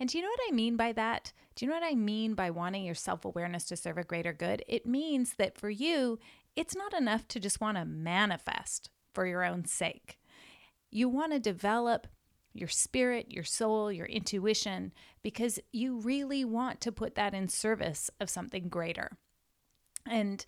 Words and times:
And 0.00 0.08
do 0.08 0.18
you 0.18 0.22
know 0.22 0.30
what 0.30 0.48
I 0.48 0.54
mean 0.54 0.76
by 0.76 0.92
that? 0.92 1.32
Do 1.54 1.64
you 1.64 1.70
know 1.70 1.76
what 1.76 1.90
I 1.90 1.94
mean 1.94 2.34
by 2.34 2.50
wanting 2.50 2.84
your 2.84 2.94
self 2.94 3.24
awareness 3.24 3.64
to 3.64 3.76
serve 3.76 3.98
a 3.98 4.04
greater 4.04 4.32
good? 4.32 4.62
It 4.68 4.86
means 4.86 5.34
that 5.34 5.58
for 5.58 5.70
you, 5.70 6.18
it's 6.56 6.76
not 6.76 6.94
enough 6.94 7.26
to 7.28 7.40
just 7.40 7.60
want 7.60 7.76
to 7.76 7.84
manifest 7.84 8.90
for 9.12 9.26
your 9.26 9.44
own 9.44 9.64
sake. 9.64 10.18
You 10.90 11.08
want 11.08 11.32
to 11.32 11.38
develop 11.38 12.06
your 12.54 12.68
spirit, 12.68 13.30
your 13.30 13.44
soul, 13.44 13.92
your 13.92 14.06
intuition, 14.06 14.92
because 15.22 15.60
you 15.72 15.98
really 15.98 16.44
want 16.44 16.80
to 16.80 16.92
put 16.92 17.14
that 17.14 17.34
in 17.34 17.48
service 17.48 18.10
of 18.20 18.30
something 18.30 18.68
greater. 18.68 19.16
And 20.06 20.44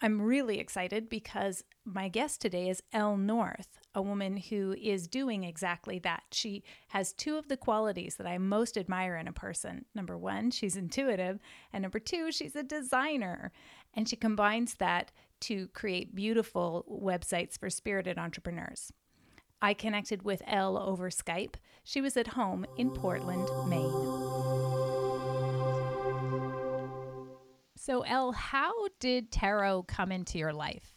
I'm 0.00 0.20
really 0.20 0.58
excited 0.58 1.08
because 1.08 1.62
my 1.84 2.08
guest 2.08 2.40
today 2.40 2.68
is 2.68 2.82
Elle 2.92 3.16
North, 3.16 3.78
a 3.94 4.02
woman 4.02 4.36
who 4.36 4.74
is 4.80 5.06
doing 5.06 5.44
exactly 5.44 5.98
that. 6.00 6.22
She 6.32 6.62
has 6.88 7.12
two 7.12 7.36
of 7.36 7.48
the 7.48 7.56
qualities 7.56 8.16
that 8.16 8.26
I 8.26 8.38
most 8.38 8.78
admire 8.78 9.16
in 9.16 9.28
a 9.28 9.32
person. 9.32 9.84
Number 9.94 10.16
one, 10.16 10.50
she's 10.50 10.76
intuitive, 10.76 11.40
and 11.72 11.82
number 11.82 11.98
two, 11.98 12.32
she's 12.32 12.56
a 12.56 12.62
designer. 12.62 13.52
And 13.94 14.08
she 14.08 14.16
combines 14.16 14.74
that 14.74 15.12
to 15.42 15.68
create 15.68 16.14
beautiful 16.14 16.84
websites 16.88 17.58
for 17.58 17.68
spirited 17.68 18.18
entrepreneurs. 18.18 18.92
I 19.60 19.74
connected 19.74 20.22
with 20.22 20.42
Elle 20.46 20.78
over 20.78 21.10
Skype. 21.10 21.54
She 21.84 22.00
was 22.00 22.16
at 22.16 22.26
home 22.28 22.66
in 22.76 22.90
Portland, 22.90 23.48
Maine. 23.68 23.92
So, 27.76 28.02
Elle, 28.02 28.32
how 28.32 28.72
did 29.00 29.30
tarot 29.30 29.84
come 29.84 30.12
into 30.12 30.38
your 30.38 30.52
life? 30.52 30.92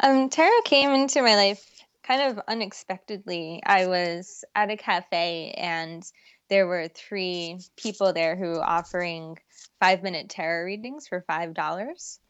Um, 0.00 0.28
tarot 0.28 0.62
came 0.64 0.90
into 0.90 1.22
my 1.22 1.34
life 1.34 1.64
kind 2.02 2.30
of 2.32 2.44
unexpectedly. 2.48 3.62
I 3.64 3.86
was 3.86 4.44
at 4.54 4.70
a 4.70 4.76
cafe 4.76 5.54
and 5.56 6.04
there 6.48 6.66
were 6.66 6.88
three 6.88 7.58
people 7.76 8.12
there 8.12 8.36
who 8.36 8.60
offering 8.60 9.38
five 9.80 10.02
minute 10.02 10.28
tarot 10.28 10.64
readings 10.64 11.08
for 11.08 11.22
five 11.26 11.54
dollars. 11.54 12.20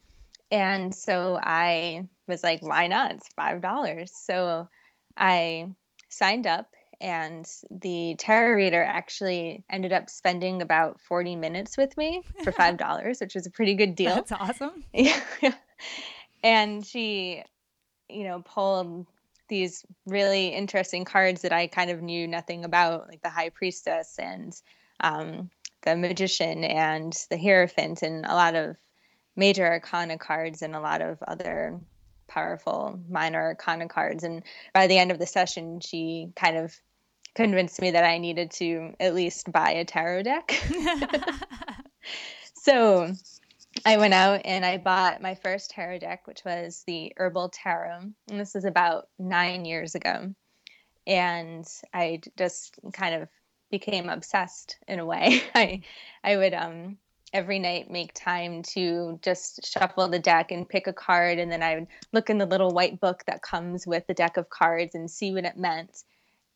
And 0.50 0.94
so 0.94 1.38
I 1.42 2.08
was 2.28 2.44
like, 2.44 2.62
why 2.62 2.86
not? 2.86 3.12
It's 3.12 3.28
five 3.34 3.62
dollars. 3.62 4.12
So 4.14 4.68
I 5.16 5.72
signed 6.08 6.46
up 6.46 6.68
and 7.02 7.44
the 7.70 8.14
tarot 8.18 8.54
reader 8.54 8.82
actually 8.82 9.64
ended 9.68 9.92
up 9.92 10.08
spending 10.08 10.62
about 10.62 11.00
40 11.00 11.36
minutes 11.36 11.76
with 11.76 11.96
me 11.96 12.22
for 12.44 12.52
five 12.62 12.76
dollars 12.76 13.20
which 13.20 13.34
was 13.34 13.46
a 13.46 13.50
pretty 13.50 13.74
good 13.74 13.94
deal 13.96 14.14
that's 14.14 14.30
awesome 14.30 14.84
yeah 14.94 15.20
and 16.44 16.86
she 16.86 17.42
you 18.08 18.24
know 18.24 18.40
pulled 18.42 19.06
these 19.52 19.84
really 20.06 20.48
interesting 20.48 21.04
cards 21.04 21.42
that 21.42 21.52
i 21.52 21.66
kind 21.66 21.90
of 21.90 22.00
knew 22.00 22.26
nothing 22.26 22.64
about 22.64 23.06
like 23.06 23.20
the 23.20 23.28
high 23.28 23.50
priestess 23.50 24.18
and 24.18 24.58
um, 25.00 25.50
the 25.82 25.94
magician 25.94 26.64
and 26.64 27.12
the 27.28 27.36
hierophant 27.36 28.00
and 28.00 28.24
a 28.24 28.34
lot 28.34 28.54
of 28.54 28.76
major 29.36 29.66
arcana 29.66 30.16
cards 30.16 30.62
and 30.62 30.74
a 30.74 30.80
lot 30.80 31.02
of 31.02 31.22
other 31.28 31.78
powerful 32.28 32.98
minor 33.10 33.42
arcana 33.42 33.86
cards 33.88 34.24
and 34.24 34.42
by 34.72 34.86
the 34.86 34.96
end 34.96 35.10
of 35.10 35.18
the 35.18 35.26
session 35.26 35.80
she 35.80 36.32
kind 36.34 36.56
of 36.56 36.74
convinced 37.34 37.80
me 37.80 37.90
that 37.90 38.04
I 38.04 38.18
needed 38.18 38.50
to 38.52 38.94
at 39.00 39.14
least 39.14 39.50
buy 39.50 39.70
a 39.70 39.84
tarot 39.84 40.24
deck. 40.24 40.52
so 42.54 43.12
I 43.84 43.96
went 43.96 44.14
out 44.14 44.42
and 44.44 44.64
I 44.64 44.78
bought 44.78 45.22
my 45.22 45.34
first 45.34 45.70
tarot 45.70 45.98
deck, 45.98 46.26
which 46.26 46.44
was 46.44 46.84
the 46.86 47.12
Herbal 47.16 47.50
Tarot. 47.50 48.12
And 48.28 48.40
this 48.40 48.54
is 48.54 48.64
about 48.64 49.08
nine 49.18 49.64
years 49.64 49.94
ago. 49.94 50.34
And 51.06 51.66
I 51.92 52.20
just 52.36 52.78
kind 52.92 53.14
of 53.22 53.28
became 53.70 54.08
obsessed 54.08 54.76
in 54.86 54.98
a 54.98 55.06
way. 55.06 55.42
I 55.54 55.82
I 56.22 56.36
would 56.36 56.54
um 56.54 56.98
every 57.32 57.58
night 57.58 57.90
make 57.90 58.12
time 58.12 58.62
to 58.62 59.18
just 59.22 59.66
shuffle 59.66 60.06
the 60.06 60.18
deck 60.18 60.52
and 60.52 60.68
pick 60.68 60.86
a 60.86 60.92
card 60.92 61.38
and 61.38 61.50
then 61.50 61.62
I 61.62 61.76
would 61.76 61.86
look 62.12 62.28
in 62.28 62.36
the 62.36 62.44
little 62.44 62.70
white 62.70 63.00
book 63.00 63.24
that 63.26 63.40
comes 63.40 63.86
with 63.86 64.06
the 64.06 64.12
deck 64.12 64.36
of 64.36 64.50
cards 64.50 64.94
and 64.94 65.10
see 65.10 65.32
what 65.32 65.46
it 65.46 65.56
meant 65.56 66.04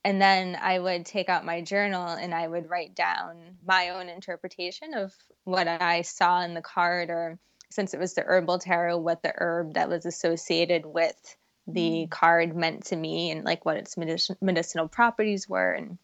and 0.07 0.23
then 0.23 0.57
I 0.63 0.79
would 0.79 1.05
take 1.05 1.29
out 1.29 1.45
my 1.45 1.63
journal 1.63 2.07
and 2.07 2.33
I 2.33 2.47
would 2.47 2.71
write 2.71 2.95
down 2.95 3.57
my 3.67 3.89
own 3.89 4.09
interpretation 4.09 4.95
of 4.95 5.13
what 5.43 5.67
I 5.67 6.03
saw 6.03 6.43
in 6.43 6.55
the 6.55 6.63
card, 6.63 7.11
or 7.11 7.41
since 7.71 7.93
it 7.93 7.99
was 7.99 8.15
the 8.15 8.23
herbal 8.23 8.61
tarot, 8.61 8.99
what 8.99 9.25
the 9.25 9.33
herb 9.35 9.75
that 9.75 9.89
was 9.89 10.07
associated 10.07 10.87
with 10.87 11.37
the 11.67 12.07
mm. 12.07 12.11
card 12.11 12.55
meant 12.55 12.85
to 12.85 12.97
me 12.97 13.33
and 13.33 13.43
like 13.43 13.65
what 13.65 13.79
its 13.79 13.97
medicinal 13.97 14.87
properties 14.87 15.49
were. 15.49 15.73
And 15.73 15.99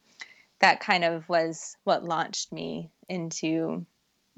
that 0.59 0.81
kind 0.81 1.05
of 1.05 1.29
was 1.29 1.77
what 1.85 2.03
launched 2.03 2.51
me 2.51 2.91
into 3.09 3.87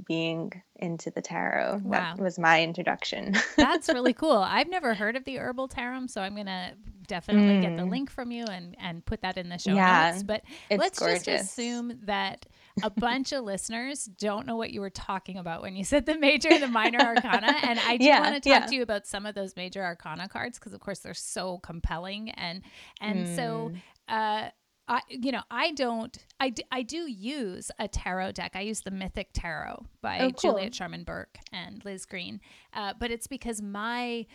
being 0.06 0.53
into 0.77 1.10
the 1.10 1.22
tarot. 1.22 1.81
Wow. 1.84 2.15
That 2.16 2.19
was 2.19 2.38
my 2.38 2.62
introduction. 2.62 3.34
That's 3.56 3.88
really 3.88 4.12
cool. 4.12 4.37
I've 4.37 4.69
never 4.69 4.94
heard 4.94 5.16
of 5.16 5.25
the 5.25 5.38
herbal 5.38 5.69
tarot, 5.69 6.06
so 6.09 6.21
I'm 6.21 6.34
going 6.34 6.47
to 6.47 6.72
definitely 7.06 7.56
mm. 7.56 7.62
get 7.62 7.77
the 7.77 7.82
mm. 7.82 7.91
link 7.91 8.10
from 8.10 8.31
you 8.31 8.44
and 8.44 8.75
and 8.78 9.05
put 9.05 9.21
that 9.22 9.37
in 9.37 9.49
the 9.49 9.59
show 9.59 9.75
yeah, 9.75 10.10
notes. 10.10 10.22
But 10.22 10.43
let's 10.71 10.99
gorgeous. 10.99 11.25
just 11.25 11.44
assume 11.44 11.99
that 12.05 12.47
a 12.82 12.91
bunch 12.91 13.32
of 13.32 13.44
listeners 13.44 14.05
don't 14.05 14.47
know 14.47 14.56
what 14.56 14.72
you 14.72 14.81
were 14.81 14.91
talking 14.91 15.38
about 15.38 15.62
when 15.62 15.77
you 15.77 15.84
said 15.84 16.06
the 16.06 16.19
major 16.19 16.49
and 16.50 16.62
the 16.62 16.69
minor 16.69 17.00
arcana. 17.00 17.55
And 17.62 17.78
I 17.78 17.97
do 17.99 18.05
yeah, 18.05 18.21
want 18.21 18.43
to 18.43 18.49
talk 18.49 18.62
yeah. 18.62 18.66
to 18.66 18.75
you 18.75 18.82
about 18.82 19.06
some 19.06 19.26
of 19.26 19.34
those 19.34 19.55
major 19.56 19.82
arcana 19.84 20.28
cards 20.28 20.59
because, 20.59 20.75
of 20.75 20.81
course, 20.81 21.00
they're 21.00 21.15
so 21.15 21.59
compelling. 21.59 22.31
And 22.31 22.62
and 23.00 23.26
mm. 23.26 23.37
so. 23.37 23.72
Uh, 24.09 24.49
I, 24.87 25.00
you 25.09 25.33
know, 25.33 25.43
I 25.50 25.72
don't, 25.72 26.17
I, 26.39 26.50
d- 26.50 26.65
I 26.71 26.83
do 26.83 27.11
use 27.11 27.71
a 27.78 27.89
tarot 27.89 28.33
deck. 28.33 28.53
I 28.55 28.61
use 28.61 28.83
the 28.83 28.91
Mythic 28.91 29.28
Tarot 29.33 29.87
by 30.03 30.19
oh, 30.19 30.31
cool. 30.31 30.53
Juliet 30.53 30.75
Sharman 30.75 31.05
Burke 31.05 31.39
and 31.53 31.83
Liz 31.84 32.05
Greene. 32.05 32.41
Uh, 32.75 32.93
but 32.99 33.11
it's 33.11 33.27
because 33.27 33.62
my 33.62 34.27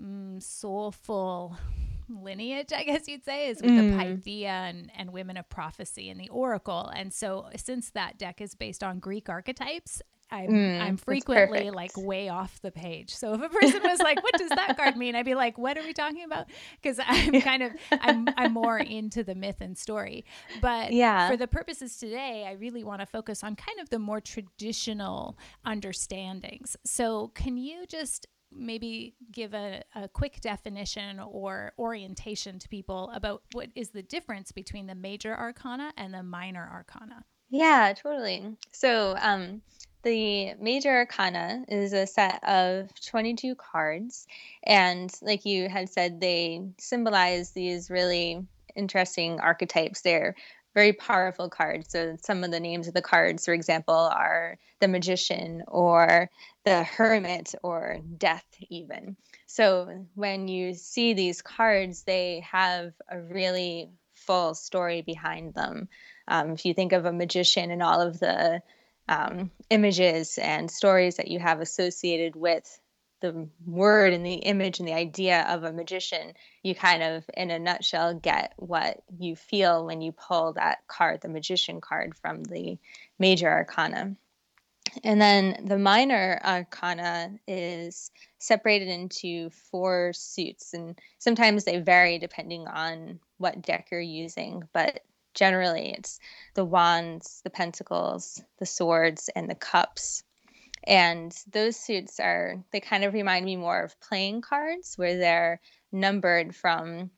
mm, 0.00 0.40
soulful 0.42 1.56
lineage, 2.08 2.72
I 2.72 2.84
guess 2.84 3.08
you'd 3.08 3.24
say, 3.24 3.48
is 3.48 3.60
with 3.62 3.70
mm. 3.70 3.90
the 3.90 3.96
Pythia 3.96 4.48
and, 4.48 4.90
and 4.96 5.12
women 5.12 5.36
of 5.36 5.48
prophecy 5.48 6.08
and 6.08 6.20
the 6.20 6.28
oracle. 6.28 6.90
And 6.94 7.12
so, 7.12 7.48
since 7.56 7.90
that 7.90 8.18
deck 8.18 8.40
is 8.40 8.54
based 8.54 8.82
on 8.82 8.98
Greek 8.98 9.28
archetypes, 9.28 10.02
I'm, 10.30 10.48
mm, 10.48 10.80
I'm 10.80 10.96
frequently 10.96 11.70
like 11.70 11.96
way 11.96 12.28
off 12.28 12.60
the 12.62 12.70
page. 12.70 13.14
So 13.14 13.34
if 13.34 13.42
a 13.42 13.48
person 13.48 13.82
was 13.82 13.98
like, 13.98 14.22
"What 14.22 14.34
does 14.34 14.50
that 14.50 14.76
card 14.76 14.96
mean?" 14.96 15.14
I'd 15.14 15.24
be 15.24 15.34
like, 15.34 15.58
"What 15.58 15.76
are 15.76 15.82
we 15.82 15.92
talking 15.92 16.24
about?" 16.24 16.46
Because 16.80 17.00
I'm 17.04 17.40
kind 17.40 17.62
of 17.62 17.72
I'm 17.90 18.28
I'm 18.36 18.52
more 18.52 18.78
into 18.78 19.24
the 19.24 19.34
myth 19.34 19.60
and 19.60 19.76
story. 19.76 20.24
But 20.60 20.92
yeah, 20.92 21.28
for 21.28 21.36
the 21.36 21.46
purposes 21.48 21.96
today, 21.96 22.46
I 22.48 22.52
really 22.52 22.84
want 22.84 23.00
to 23.00 23.06
focus 23.06 23.42
on 23.42 23.56
kind 23.56 23.80
of 23.80 23.90
the 23.90 23.98
more 23.98 24.20
traditional 24.20 25.38
understandings. 25.64 26.76
So 26.84 27.28
can 27.34 27.56
you 27.56 27.86
just 27.86 28.26
maybe 28.52 29.14
give 29.30 29.54
a, 29.54 29.82
a 29.94 30.08
quick 30.08 30.40
definition 30.40 31.20
or 31.20 31.72
orientation 31.78 32.58
to 32.58 32.68
people 32.68 33.10
about 33.14 33.42
what 33.52 33.68
is 33.74 33.90
the 33.90 34.02
difference 34.02 34.52
between 34.52 34.86
the 34.86 34.94
major 34.94 35.36
arcana 35.36 35.92
and 35.96 36.14
the 36.14 36.22
minor 36.22 36.68
arcana. 36.72 37.24
Yeah, 37.50 37.92
totally. 37.96 38.56
So, 38.72 39.16
um, 39.20 39.62
the 40.02 40.54
major 40.54 40.90
arcana 40.90 41.64
is 41.68 41.92
a 41.92 42.06
set 42.06 42.42
of 42.44 42.88
22 43.06 43.54
cards. 43.54 44.26
And 44.62 45.12
like 45.22 45.44
you 45.44 45.68
had 45.68 45.88
said, 45.88 46.20
they 46.20 46.62
symbolize 46.78 47.50
these 47.50 47.90
really 47.90 48.46
interesting 48.74 49.40
archetypes. 49.40 50.00
They're 50.00 50.34
very 50.74 50.92
powerful 50.92 51.48
cards. 51.48 51.90
So 51.90 52.16
some 52.22 52.44
of 52.44 52.50
the 52.50 52.60
names 52.60 52.86
of 52.86 52.94
the 52.94 53.02
cards, 53.02 53.44
for 53.44 53.52
example, 53.52 53.94
are 53.94 54.56
the 54.80 54.88
magician 54.88 55.64
or 55.66 56.30
the 56.64 56.84
hermit 56.84 57.54
or 57.62 57.98
death, 58.16 58.46
even. 58.68 59.16
So 59.46 60.06
when 60.14 60.48
you 60.48 60.74
see 60.74 61.12
these 61.12 61.42
cards, 61.42 62.04
they 62.04 62.44
have 62.50 62.92
a 63.10 63.20
really 63.20 63.90
full 64.14 64.54
story 64.54 65.02
behind 65.02 65.54
them. 65.54 65.88
Um, 66.28 66.50
if 66.52 66.64
you 66.64 66.74
think 66.74 66.92
of 66.92 67.04
a 67.04 67.12
magician 67.12 67.70
and 67.70 67.82
all 67.82 68.00
of 68.00 68.20
the 68.20 68.62
um, 69.08 69.50
images 69.70 70.38
and 70.38 70.70
stories 70.70 71.16
that 71.16 71.28
you 71.28 71.38
have 71.38 71.60
associated 71.60 72.36
with 72.36 72.80
the 73.20 73.48
word 73.66 74.12
and 74.12 74.24
the 74.24 74.34
image 74.34 74.78
and 74.78 74.88
the 74.88 74.94
idea 74.94 75.42
of 75.48 75.62
a 75.62 75.72
magician, 75.72 76.32
you 76.62 76.74
kind 76.74 77.02
of, 77.02 77.24
in 77.34 77.50
a 77.50 77.58
nutshell, 77.58 78.14
get 78.14 78.54
what 78.56 79.02
you 79.18 79.36
feel 79.36 79.84
when 79.84 80.00
you 80.00 80.12
pull 80.12 80.54
that 80.54 80.86
card, 80.86 81.20
the 81.20 81.28
magician 81.28 81.80
card 81.80 82.16
from 82.16 82.42
the 82.44 82.78
major 83.18 83.48
arcana. 83.48 84.16
and 85.04 85.20
then 85.20 85.66
the 85.66 85.78
minor 85.78 86.40
arcana 86.44 87.38
is 87.46 88.10
separated 88.38 88.88
into 88.88 89.50
four 89.50 90.12
suits, 90.14 90.72
and 90.72 90.98
sometimes 91.18 91.64
they 91.64 91.78
vary 91.78 92.18
depending 92.18 92.66
on 92.66 93.20
what 93.38 93.62
deck 93.62 93.88
you're 93.92 94.00
using, 94.00 94.62
but 94.72 95.04
generally 95.40 95.94
it's 95.96 96.20
the 96.54 96.66
wands, 96.66 97.40
the 97.44 97.50
pentacles, 97.50 98.42
the 98.58 98.66
swords, 98.66 99.30
and 99.34 99.48
the 99.48 99.54
cups. 99.54 100.22
And 100.84 101.34
those 101.50 101.76
suits 101.76 102.20
are, 102.20 102.62
they 102.72 102.80
kind 102.80 103.04
of 103.04 103.14
remind 103.14 103.46
me 103.46 103.56
more 103.56 103.82
of 103.82 103.98
playing 104.00 104.42
cards 104.42 104.98
where 104.98 105.16
they're 105.16 105.60
numbered 105.90 106.54
from 106.54 107.10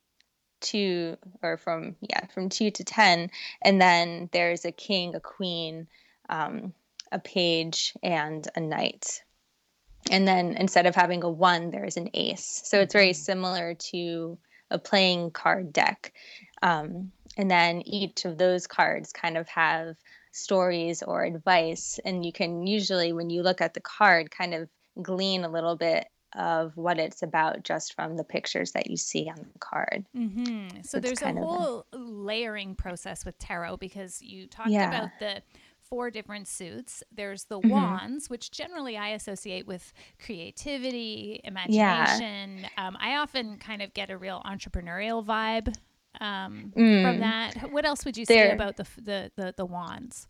two 0.60 1.16
or 1.42 1.56
from, 1.56 1.96
yeah, 2.00 2.26
from 2.26 2.48
two 2.48 2.70
to 2.70 2.84
10. 2.84 3.28
And 3.60 3.80
then 3.80 4.28
there's 4.32 4.64
a 4.64 4.70
king, 4.70 5.16
a 5.16 5.20
queen, 5.20 5.88
um, 6.28 6.72
a 7.10 7.19
page, 7.19 7.92
and 8.04 8.46
a 8.54 8.60
knight. 8.60 9.24
And 10.12 10.28
then 10.28 10.56
instead 10.56 10.86
of 10.86 10.94
having 10.94 11.24
a 11.24 11.30
one, 11.30 11.70
there's 11.70 11.96
an 11.96 12.10
ace. 12.14 12.62
So 12.64 12.80
it's 12.80 12.92
very 12.92 13.10
mm-hmm. 13.10 13.24
similar 13.24 13.74
to 13.90 14.38
a 14.70 14.78
playing 14.78 15.32
card 15.32 15.72
deck. 15.72 16.12
Um, 16.62 17.10
and 17.37 17.50
then 17.50 17.82
each 17.87 18.25
of 18.25 18.38
those 18.38 18.67
cards 18.67 19.12
kind 19.12 19.37
of 19.37 19.49
have 19.49 19.96
stories 20.32 21.02
or 21.02 21.25
advice. 21.25 22.00
And 22.05 22.25
you 22.25 22.32
can 22.32 22.67
usually, 22.67 23.12
when 23.12 23.31
you 23.31 23.43
look 23.43 23.61
at 23.61 23.75
the 23.75 23.81
card, 23.81 24.31
kind 24.31 24.55
of 24.55 24.69
glean 25.00 25.44
a 25.44 25.49
little 25.49 25.76
bit 25.76 26.06
of 26.34 26.76
what 26.76 26.99
it's 26.99 27.23
about 27.23 27.62
just 27.62 27.94
from 27.94 28.17
the 28.17 28.25
pictures 28.25 28.73
that 28.73 28.90
you 28.90 28.96
see 28.96 29.29
on 29.29 29.37
the 29.52 29.58
card. 29.58 30.06
Mm-hmm. 30.17 30.76
So, 30.76 30.82
so 30.82 31.00
there's 31.00 31.20
a 31.23 31.32
whole 31.32 31.87
a... 31.93 31.99
layering 31.99 32.75
process 32.75 33.25
with 33.25 33.38
tarot 33.38 33.76
because 33.76 34.23
you 34.23 34.46
talked 34.46 34.70
yeah. 34.70 34.88
about 34.88 35.11
the 35.19 35.43
four 35.81 36.11
different 36.11 36.49
suits. 36.49 37.02
There's 37.14 37.44
the 37.44 37.58
mm-hmm. 37.58 37.69
wands, 37.69 38.31
which 38.31 38.50
generally 38.50 38.96
I 38.96 39.08
associate 39.11 39.67
with 39.67 39.93
creativity, 40.25 41.43
imagination. 41.44 42.61
Yeah. 42.61 42.69
Um, 42.79 42.96
I 42.99 43.17
often 43.17 43.58
kind 43.58 43.82
of 43.82 43.93
get 43.93 44.08
a 44.08 44.17
real 44.17 44.43
entrepreneurial 44.46 45.23
vibe 45.23 45.75
um, 46.20 46.73
mm. 46.76 47.03
from 47.03 47.20
that. 47.20 47.73
What 47.73 47.85
else 47.85 48.05
would 48.05 48.17
you 48.17 48.25
say 48.25 48.35
they're, 48.35 48.55
about 48.55 48.76
the, 48.76 48.87
the, 49.03 49.31
the 49.37 49.55
the 49.56 49.64
wands? 49.64 50.29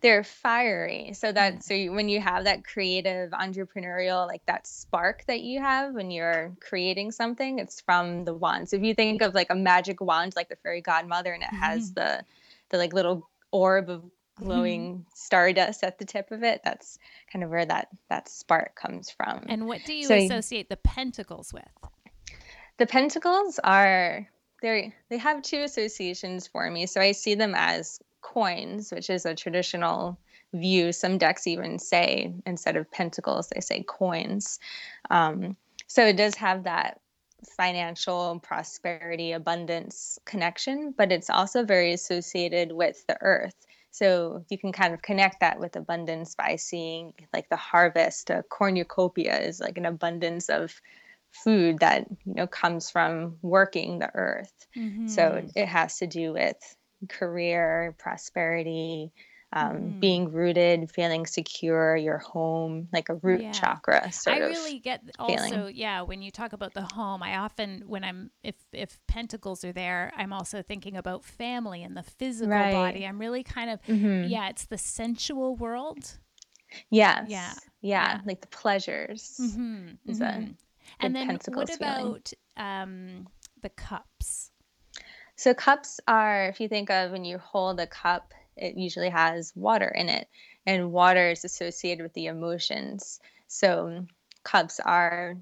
They're 0.00 0.24
fiery. 0.24 1.12
So 1.14 1.32
that 1.32 1.56
mm. 1.56 1.62
so 1.62 1.74
you, 1.74 1.92
when 1.92 2.08
you 2.08 2.20
have 2.20 2.44
that 2.44 2.64
creative 2.64 3.30
entrepreneurial 3.30 4.26
like 4.26 4.44
that 4.46 4.66
spark 4.66 5.24
that 5.26 5.40
you 5.40 5.60
have 5.60 5.94
when 5.94 6.10
you're 6.10 6.52
creating 6.60 7.10
something, 7.12 7.58
it's 7.58 7.80
from 7.80 8.24
the 8.24 8.34
wands. 8.34 8.70
So 8.70 8.76
if 8.76 8.82
you 8.82 8.94
think 8.94 9.22
of 9.22 9.34
like 9.34 9.48
a 9.50 9.56
magic 9.56 10.00
wand, 10.00 10.34
like 10.36 10.48
the 10.48 10.56
fairy 10.56 10.80
godmother, 10.80 11.32
and 11.32 11.42
it 11.42 11.50
mm. 11.50 11.58
has 11.58 11.90
mm-hmm. 11.90 12.00
the 12.00 12.24
the 12.70 12.78
like 12.78 12.92
little 12.92 13.28
orb 13.50 13.90
of 13.90 14.02
glowing 14.36 14.94
mm-hmm. 14.94 15.02
stardust 15.14 15.84
at 15.84 15.98
the 15.98 16.04
tip 16.04 16.32
of 16.32 16.42
it 16.42 16.60
that's 16.64 16.98
kind 17.32 17.44
of 17.44 17.50
where 17.50 17.64
that 17.64 17.86
that 18.10 18.28
spark 18.28 18.74
comes 18.74 19.08
from 19.08 19.44
and 19.48 19.66
what 19.66 19.80
do 19.84 19.94
you 19.94 20.06
so, 20.06 20.16
associate 20.16 20.68
the 20.68 20.76
pentacles 20.78 21.52
with 21.52 21.62
the 22.78 22.86
pentacles 22.86 23.60
are 23.62 24.28
they 24.64 24.94
they 25.10 25.18
have 25.18 25.42
two 25.42 25.62
associations 25.62 26.46
for 26.46 26.70
me 26.70 26.86
so 26.86 27.00
i 27.00 27.12
see 27.12 27.34
them 27.34 27.54
as 27.54 28.00
coins 28.22 28.90
which 28.90 29.10
is 29.10 29.26
a 29.26 29.34
traditional 29.34 30.18
view. 30.54 30.92
Some 30.92 31.18
decks 31.18 31.46
even 31.46 31.78
say 31.78 32.32
instead 32.46 32.76
of 32.76 32.90
pentacles 32.90 33.48
they 33.48 33.60
say 33.60 33.82
coins. 33.82 34.58
Um, 35.10 35.56
so 35.86 36.06
it 36.06 36.16
does 36.16 36.34
have 36.36 36.64
that 36.64 37.00
financial 37.56 38.40
prosperity 38.40 39.32
abundance 39.32 40.18
connection 40.24 40.94
but 40.96 41.12
it's 41.12 41.28
also 41.28 41.64
very 41.64 41.92
associated 41.92 42.72
with 42.72 43.06
the 43.06 43.18
earth. 43.20 43.66
So 43.90 44.44
you 44.48 44.58
can 44.58 44.72
kind 44.72 44.94
of 44.94 45.02
connect 45.02 45.40
that 45.40 45.60
with 45.60 45.76
abundance 45.76 46.34
by 46.34 46.56
seeing 46.56 47.12
like 47.32 47.48
the 47.48 47.56
harvest. 47.56 48.30
A 48.30 48.42
cornucopia 48.48 49.38
is 49.40 49.60
like 49.60 49.78
an 49.78 49.86
abundance 49.86 50.48
of 50.48 50.80
food 51.42 51.80
that 51.80 52.06
you 52.24 52.34
know 52.34 52.46
comes 52.46 52.90
from 52.90 53.36
working 53.42 53.98
the 53.98 54.10
earth. 54.14 54.52
Mm-hmm. 54.76 55.08
So 55.08 55.42
it 55.54 55.66
has 55.66 55.98
to 55.98 56.06
do 56.06 56.32
with 56.32 56.56
career, 57.08 57.94
prosperity, 57.98 59.12
um, 59.52 59.76
mm. 59.76 60.00
being 60.00 60.32
rooted, 60.32 60.90
feeling 60.90 61.26
secure, 61.26 61.96
your 61.96 62.18
home, 62.18 62.88
like 62.92 63.08
a 63.08 63.14
root 63.14 63.40
yeah. 63.40 63.52
chakra. 63.52 64.10
Sort 64.12 64.36
I 64.36 64.40
really 64.40 64.80
get 64.80 65.02
also, 65.18 65.36
feeling. 65.36 65.76
yeah. 65.76 66.02
When 66.02 66.22
you 66.22 66.32
talk 66.32 66.52
about 66.52 66.74
the 66.74 66.82
home, 66.82 67.22
I 67.22 67.36
often, 67.36 67.84
when 67.86 68.02
I'm, 68.02 68.30
if 68.42 68.56
if 68.72 68.98
pentacles 69.06 69.64
are 69.64 69.72
there, 69.72 70.12
I'm 70.16 70.32
also 70.32 70.62
thinking 70.62 70.96
about 70.96 71.24
family 71.24 71.84
and 71.84 71.96
the 71.96 72.02
physical 72.02 72.50
right. 72.50 72.72
body. 72.72 73.06
I'm 73.06 73.18
really 73.20 73.44
kind 73.44 73.70
of, 73.70 73.80
mm-hmm. 73.82 74.28
yeah, 74.28 74.48
it's 74.48 74.66
the 74.66 74.78
sensual 74.78 75.54
world. 75.54 76.18
Yes. 76.90 77.26
Yeah. 77.28 77.52
Yeah. 77.80 78.20
Like 78.26 78.40
the 78.40 78.48
pleasures. 78.48 79.38
Mm-hmm. 79.40 80.10
Is 80.10 80.18
mm-hmm. 80.18 80.52
And 81.00 81.14
then 81.14 81.38
what 81.48 81.74
about 81.74 82.32
um, 82.56 83.28
the 83.62 83.68
cups? 83.70 84.50
So 85.36 85.54
cups 85.54 86.00
are, 86.06 86.46
if 86.46 86.60
you 86.60 86.68
think 86.68 86.90
of 86.90 87.10
when 87.10 87.24
you 87.24 87.38
hold 87.38 87.80
a 87.80 87.86
cup, 87.86 88.32
it 88.56 88.76
usually 88.76 89.10
has 89.10 89.52
water 89.56 89.88
in 89.88 90.08
it, 90.08 90.28
and 90.64 90.92
water 90.92 91.30
is 91.30 91.44
associated 91.44 92.02
with 92.02 92.14
the 92.14 92.26
emotions. 92.26 93.20
So 93.48 94.06
cups 94.44 94.80
are 94.80 95.36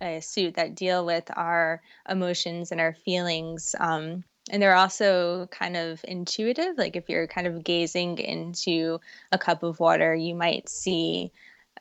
a 0.00 0.20
suit 0.20 0.54
that 0.54 0.74
deal 0.74 1.04
with 1.04 1.30
our 1.36 1.82
emotions 2.08 2.72
and 2.72 2.80
our 2.80 2.94
feelings. 2.94 3.74
Um, 3.78 4.24
and 4.50 4.62
they're 4.62 4.74
also 4.74 5.46
kind 5.50 5.76
of 5.76 6.00
intuitive. 6.04 6.78
Like 6.78 6.96
if 6.96 7.08
you're 7.08 7.26
kind 7.26 7.46
of 7.46 7.62
gazing 7.62 8.18
into 8.18 9.00
a 9.30 9.38
cup 9.38 9.62
of 9.62 9.78
water, 9.78 10.14
you 10.14 10.34
might 10.34 10.68
see 10.68 11.32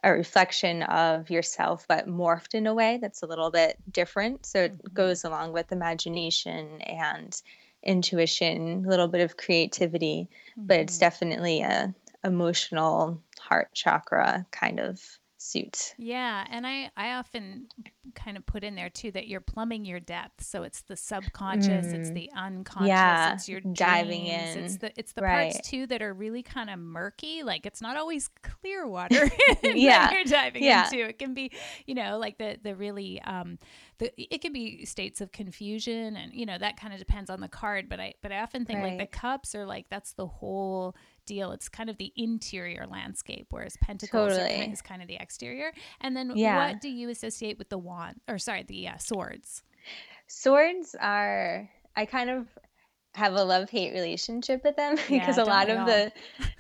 a 0.04 0.12
reflection 0.12 0.84
of 0.84 1.30
yourself, 1.30 1.86
but 1.88 2.08
morphed 2.08 2.54
in 2.54 2.68
a 2.68 2.74
way 2.74 3.00
that's 3.02 3.22
a 3.22 3.28
little 3.28 3.52
bit 3.52 3.78
different. 3.92 4.46
So 4.46 4.64
it 4.64 4.74
mm-hmm. 4.74 4.94
goes 4.94 5.24
along 5.24 5.54
with 5.54 5.72
imagination 5.72 6.82
and 6.82 7.40
intuition, 7.84 8.86
a 8.86 8.90
little 8.90 9.08
bit 9.08 9.22
of 9.22 9.38
creativity, 9.38 10.30
mm-hmm. 10.52 10.68
but 10.68 10.80
it's 10.80 10.96
mm-hmm. 10.96 11.00
definitely 11.02 11.62
a 11.62 11.94
emotional 12.24 13.22
heart 13.40 13.70
chakra 13.74 14.46
kind 14.52 14.80
of 14.80 15.02
suit. 15.40 15.96
Yeah, 15.98 16.46
and 16.50 16.68
I 16.68 16.92
I 16.96 17.14
often 17.14 17.68
kind 18.14 18.38
of 18.38 18.46
put 18.46 18.64
in 18.64 18.76
there 18.76 18.90
too 18.90 19.12
that 19.12 19.28
you're 19.28 19.42
plumbing 19.42 19.86
your 19.86 20.00
depth. 20.00 20.44
So 20.44 20.64
it's 20.64 20.82
the 20.82 20.96
subconscious, 20.96 21.88
mm. 21.88 21.94
it's 21.94 22.12
the 22.12 22.30
unconscious, 22.36 22.90
yeah, 22.90 23.34
it's 23.34 23.50
your 23.50 23.62
diving 23.62 24.26
in. 24.26 24.60
It's 24.60 24.78
the 24.78 24.92
it's 24.98 25.14
the 25.14 25.22
right. 25.22 25.54
parts 25.54 25.68
too 25.68 25.88
that 25.88 26.02
are 26.02 26.14
really 26.14 26.44
kind 26.44 26.70
of 26.70 26.78
murky. 26.78 27.44
Like 27.44 27.66
it's 27.66 27.82
not 27.82 27.98
always 27.98 28.30
clear 28.44 28.88
water 28.88 29.30
yeah. 29.64 30.12
you're 30.12 30.26
diving 30.26 30.64
yeah. 30.64 30.86
into. 30.86 31.08
It 31.08 31.18
can 31.18 31.34
be, 31.34 31.52
you 31.86 31.96
know, 31.96 32.18
like 32.20 32.38
the 32.38 32.58
the 32.62 32.76
really 32.76 33.22
um 33.22 33.58
the 34.00 34.12
it 34.18 34.42
can 34.42 34.52
be 34.52 34.86
states 34.86 35.22
of 35.22 35.32
confusion 35.32 36.16
and 36.16 36.34
you 36.34 36.46
know 36.46 36.58
that 36.58 36.78
kind 36.78 36.94
of 36.94 37.00
depends 37.00 37.30
on 37.30 37.42
the 37.42 37.48
card 37.48 37.88
but 37.90 38.00
i 38.00 38.14
but 38.22 38.32
i 38.32 38.40
often 38.40 38.66
think 38.66 38.80
right. 38.80 38.98
like 38.98 38.98
the 38.98 39.18
cups 39.18 39.54
are 39.54 39.66
like 39.66 39.86
that's 39.90 40.14
the 40.14 40.26
whole 40.26 40.96
deal 41.30 41.52
it's 41.52 41.70
kind 41.70 41.90
of 41.90 41.98
the 41.98 42.12
interior 42.16 42.86
landscape 42.90 43.48
whereas 43.52 43.78
pentacles 43.82 44.34
totally. 44.34 44.58
kind, 44.58 44.74
is 44.74 44.82
kind 44.82 45.02
of 45.02 45.08
the 45.08 45.16
exterior 45.16 45.72
and 46.02 46.18
then 46.18 46.32
yeah. 46.36 46.72
what 46.72 46.82
do 46.82 46.90
you 46.90 47.10
associate 47.10 47.58
with 47.58 47.70
the 47.70 47.78
wand 47.78 48.20
or 48.28 48.38
sorry 48.38 48.64
the 48.64 48.88
uh, 48.88 48.98
swords 48.98 49.64
swords 50.28 50.96
are 51.00 51.70
i 51.96 52.06
kind 52.06 52.30
of 52.30 52.48
have 53.14 53.34
a 53.34 53.44
love 53.44 53.70
hate 53.70 53.94
relationship 53.94 54.62
with 54.64 54.76
them 54.76 54.96
because 55.10 55.38
yeah, 55.38 55.44
a 55.44 55.46
lot 55.46 55.70
of 55.70 55.86
the 55.86 56.12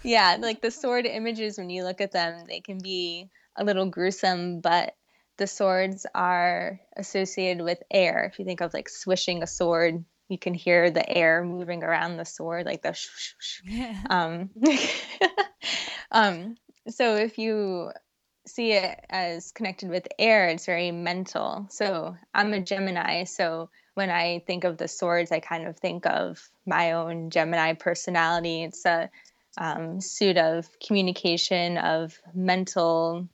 yeah 0.04 0.38
like 0.42 0.62
the 0.62 0.72
sword 0.72 1.06
images 1.06 1.58
when 1.58 1.70
you 1.70 1.84
look 1.84 2.00
at 2.00 2.12
them 2.12 2.46
they 2.48 2.60
can 2.60 2.78
be 2.78 3.30
a 3.58 3.64
little 3.64 3.88
gruesome 3.88 4.62
but 4.62 4.94
the 5.40 5.48
swords 5.48 6.06
are 6.14 6.80
associated 6.96 7.64
with 7.64 7.82
air. 7.90 8.30
If 8.32 8.38
you 8.38 8.46
think 8.46 8.62
of 8.62 8.74
like 8.74 8.90
swishing 8.90 9.42
a 9.42 9.48
sword, 9.48 10.04
you 10.29 10.38
can 10.38 10.53
hear 10.53 10.91
the 10.91 11.07
air 11.07 11.43
moving 11.43 11.83
around 11.83 12.17
the 12.17 12.25
sword, 12.25 12.65
like 12.65 12.81
the. 12.83 12.93
Sh- 12.93 13.36
sh- 13.38 13.62
yeah. 13.65 14.01
Um, 14.09 14.51
um, 16.12 16.55
so 16.88 17.15
if 17.15 17.38
you 17.38 17.91
see 18.48 18.71
it 18.71 19.05
as 19.09 19.51
connected 19.51 19.89
with 19.89 20.07
air, 20.17 20.48
it's 20.48 20.65
very 20.65 20.91
mental. 20.91 21.67
So 21.69 22.15
I'm 22.33 22.53
a 22.53 22.62
Gemini, 22.62 23.25
so 23.25 23.69
when 23.95 24.09
I 24.09 24.39
think 24.48 24.63
of 24.63 24.77
the 24.77 24.88
swords, 24.88 25.31
I 25.31 25.39
kind 25.39 25.67
of 25.67 25.77
think 25.77 26.05
of 26.05 26.41
my 26.65 26.93
own 26.93 27.31
Gemini 27.31 27.74
personality. 27.74 28.63
It's 28.63 28.86
a 28.86 29.09
um, 29.57 30.00
suit 30.00 30.38
of 30.38 30.67
communication, 30.79 31.77
of 31.77 32.17
mental 32.33 33.27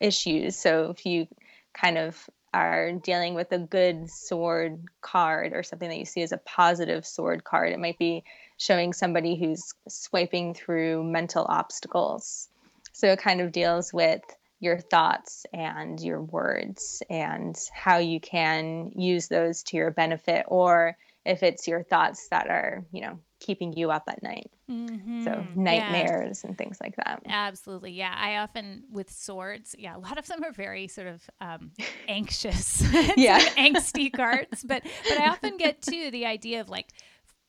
issues. 0.00 0.56
So 0.56 0.90
if 0.90 1.04
you 1.04 1.28
kind 1.74 1.98
of 1.98 2.28
are 2.52 2.92
dealing 2.92 3.34
with 3.34 3.52
a 3.52 3.58
good 3.58 4.10
sword 4.10 4.84
card 5.00 5.52
or 5.52 5.62
something 5.62 5.88
that 5.88 5.98
you 5.98 6.04
see 6.04 6.22
as 6.22 6.32
a 6.32 6.38
positive 6.38 7.06
sword 7.06 7.44
card, 7.44 7.72
it 7.72 7.78
might 7.78 7.98
be 7.98 8.24
showing 8.56 8.92
somebody 8.92 9.36
who's 9.36 9.72
swiping 9.88 10.54
through 10.54 11.04
mental 11.04 11.44
obstacles. 11.48 12.48
So 12.92 13.08
it 13.08 13.20
kind 13.20 13.40
of 13.40 13.52
deals 13.52 13.92
with 13.92 14.22
your 14.60 14.78
thoughts 14.78 15.46
and 15.52 16.00
your 16.00 16.20
words 16.20 17.02
and 17.08 17.56
how 17.72 17.98
you 17.98 18.20
can 18.20 18.92
use 18.96 19.28
those 19.28 19.62
to 19.64 19.76
your 19.76 19.90
benefit 19.90 20.46
or 20.48 20.96
if 21.24 21.42
it's 21.42 21.68
your 21.68 21.82
thoughts 21.82 22.28
that 22.28 22.48
are, 22.48 22.84
you 22.90 23.02
know, 23.02 23.18
keeping 23.40 23.72
you 23.72 23.90
up 23.90 24.04
at 24.08 24.22
night. 24.22 24.50
Mm-hmm. 24.70 25.24
So 25.24 25.46
nightmares 25.54 26.42
yeah. 26.42 26.48
and 26.48 26.58
things 26.58 26.78
like 26.80 26.96
that. 26.96 27.22
Absolutely. 27.26 27.92
Yeah. 27.92 28.14
I 28.16 28.38
often, 28.38 28.84
with 28.90 29.10
swords, 29.10 29.74
yeah, 29.78 29.96
a 29.96 29.98
lot 29.98 30.18
of 30.18 30.26
them 30.26 30.44
are 30.44 30.52
very 30.52 30.88
sort 30.88 31.06
of 31.06 31.22
um, 31.40 31.70
anxious, 32.08 32.82
yeah. 33.16 33.40
angsty 33.40 34.12
cards. 34.12 34.64
But, 34.64 34.82
but 35.08 35.20
I 35.20 35.28
often 35.28 35.56
get 35.56 35.82
to 35.82 36.10
the 36.10 36.26
idea 36.26 36.60
of 36.60 36.68
like, 36.68 36.88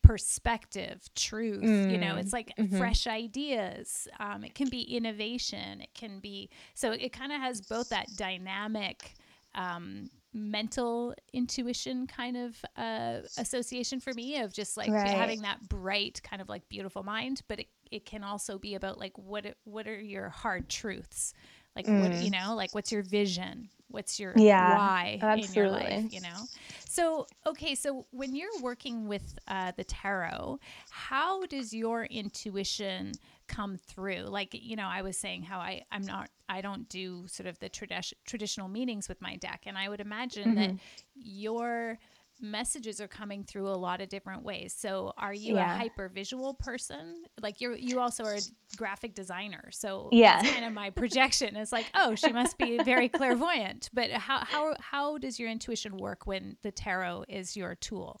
perspective, 0.02 1.08
truth. 1.14 1.62
Mm. 1.62 1.92
You 1.92 1.98
know, 1.98 2.16
it's 2.16 2.30
mm, 2.30 2.34
like 2.34 2.52
mm-hmm. 2.58 2.78
fresh 2.78 3.06
ideas. 3.06 4.08
Um, 4.18 4.44
it 4.44 4.54
can 4.54 4.68
be 4.68 4.82
innovation. 4.82 5.80
It 5.80 5.94
can 5.94 6.20
be 6.20 6.50
so. 6.74 6.92
It 6.92 7.12
kind 7.12 7.32
of 7.32 7.40
has 7.40 7.60
both 7.60 7.90
that 7.90 8.06
dynamic 8.16 9.14
um, 9.54 10.10
mental 10.32 11.14
intuition 11.32 12.06
kind 12.06 12.36
of 12.36 12.64
uh, 12.76 13.18
association 13.38 14.00
for 14.00 14.12
me 14.14 14.40
of 14.40 14.52
just 14.52 14.76
like 14.76 14.90
right. 14.90 15.08
having 15.08 15.42
that 15.42 15.60
bright 15.68 16.20
kind 16.22 16.40
of 16.40 16.48
like 16.48 16.68
beautiful 16.68 17.02
mind 17.02 17.42
but 17.48 17.60
it, 17.60 17.66
it 17.90 18.06
can 18.06 18.22
also 18.22 18.58
be 18.58 18.74
about 18.74 18.98
like 18.98 19.16
what 19.18 19.44
what 19.64 19.88
are 19.88 20.00
your 20.00 20.28
hard 20.28 20.68
truths 20.68 21.34
like 21.74 21.86
mm. 21.86 22.00
what 22.00 22.22
you 22.22 22.30
know 22.30 22.54
like 22.54 22.74
what's 22.74 22.92
your 22.92 23.02
vision 23.02 23.68
what's 23.88 24.20
your 24.20 24.32
yeah, 24.36 24.76
why 24.76 25.18
absolutely. 25.20 25.52
in 25.52 25.54
your 25.54 25.70
life 25.70 26.12
you 26.12 26.20
know 26.20 26.44
so 26.88 27.26
okay 27.46 27.74
so 27.74 28.06
when 28.10 28.34
you're 28.34 28.60
working 28.62 29.08
with 29.08 29.36
uh, 29.48 29.72
the 29.76 29.84
tarot 29.84 30.58
how 30.90 31.44
does 31.46 31.74
your 31.74 32.04
intuition 32.04 33.12
come 33.50 33.76
through. 33.76 34.22
Like 34.22 34.50
you 34.52 34.76
know 34.76 34.86
i 34.86 35.02
was 35.02 35.16
saying 35.16 35.42
how 35.42 35.58
i 35.58 35.82
i'm 35.90 36.02
not 36.02 36.30
i 36.48 36.60
don't 36.60 36.88
do 36.88 37.24
sort 37.26 37.48
of 37.48 37.58
the 37.58 37.68
tradi- 37.68 38.12
traditional 38.24 38.68
meanings 38.68 39.08
with 39.08 39.20
my 39.20 39.36
deck. 39.36 39.64
And 39.66 39.76
i 39.76 39.88
would 39.88 40.00
imagine 40.00 40.54
mm-hmm. 40.54 40.60
that 40.60 40.74
your 41.14 41.98
messages 42.40 43.00
are 43.00 43.08
coming 43.08 43.44
through 43.44 43.68
a 43.68 43.76
lot 43.76 44.00
of 44.00 44.08
different 44.08 44.42
ways. 44.42 44.74
So 44.76 45.12
are 45.18 45.34
you 45.34 45.56
yeah. 45.56 45.74
a 45.74 45.78
hyper 45.78 46.08
visual 46.08 46.54
person? 46.54 47.24
Like 47.42 47.60
you're 47.60 47.76
you 47.76 48.00
also 48.00 48.24
are 48.24 48.34
a 48.34 48.40
graphic 48.76 49.14
designer. 49.14 49.68
So 49.72 50.08
yeah. 50.12 50.40
kind 50.42 50.64
of 50.64 50.72
my 50.72 50.90
projection. 50.90 51.56
Is 51.56 51.72
like 51.72 51.86
oh 51.94 52.14
she 52.14 52.32
must 52.32 52.56
be 52.56 52.82
very 52.82 53.08
clairvoyant. 53.08 53.90
But 53.92 54.10
how 54.12 54.44
how 54.44 54.74
how 54.78 55.18
does 55.18 55.38
your 55.38 55.50
intuition 55.50 55.96
work 55.96 56.26
when 56.26 56.56
the 56.62 56.70
tarot 56.70 57.24
is 57.28 57.56
your 57.56 57.74
tool? 57.74 58.20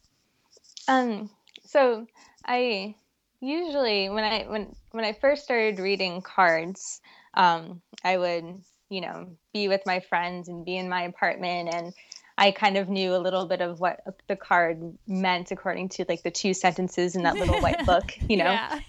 Um 0.88 1.30
so 1.64 2.06
i 2.44 2.94
usually 3.40 4.08
when 4.08 4.24
I 4.24 4.44
when 4.48 4.74
when 4.90 5.04
I 5.04 5.12
first 5.12 5.44
started 5.44 5.78
reading 5.78 6.22
cards, 6.22 7.00
um, 7.34 7.80
I 8.04 8.16
would 8.16 8.62
you 8.88 9.00
know 9.00 9.28
be 9.52 9.68
with 9.68 9.82
my 9.86 10.00
friends 10.00 10.48
and 10.48 10.64
be 10.64 10.76
in 10.76 10.88
my 10.88 11.02
apartment 11.02 11.74
and 11.74 11.94
I 12.40 12.52
kind 12.52 12.78
of 12.78 12.88
knew 12.88 13.14
a 13.14 13.18
little 13.18 13.44
bit 13.44 13.60
of 13.60 13.80
what 13.80 14.00
the 14.26 14.34
card 14.34 14.96
meant 15.06 15.50
according 15.50 15.90
to 15.90 16.06
like 16.08 16.22
the 16.22 16.30
two 16.30 16.54
sentences 16.54 17.14
in 17.14 17.24
that 17.24 17.34
little 17.34 17.60
white 17.60 17.84
book, 17.86 18.16
you 18.28 18.38
know. 18.38 18.50
Yeah. 18.50 18.80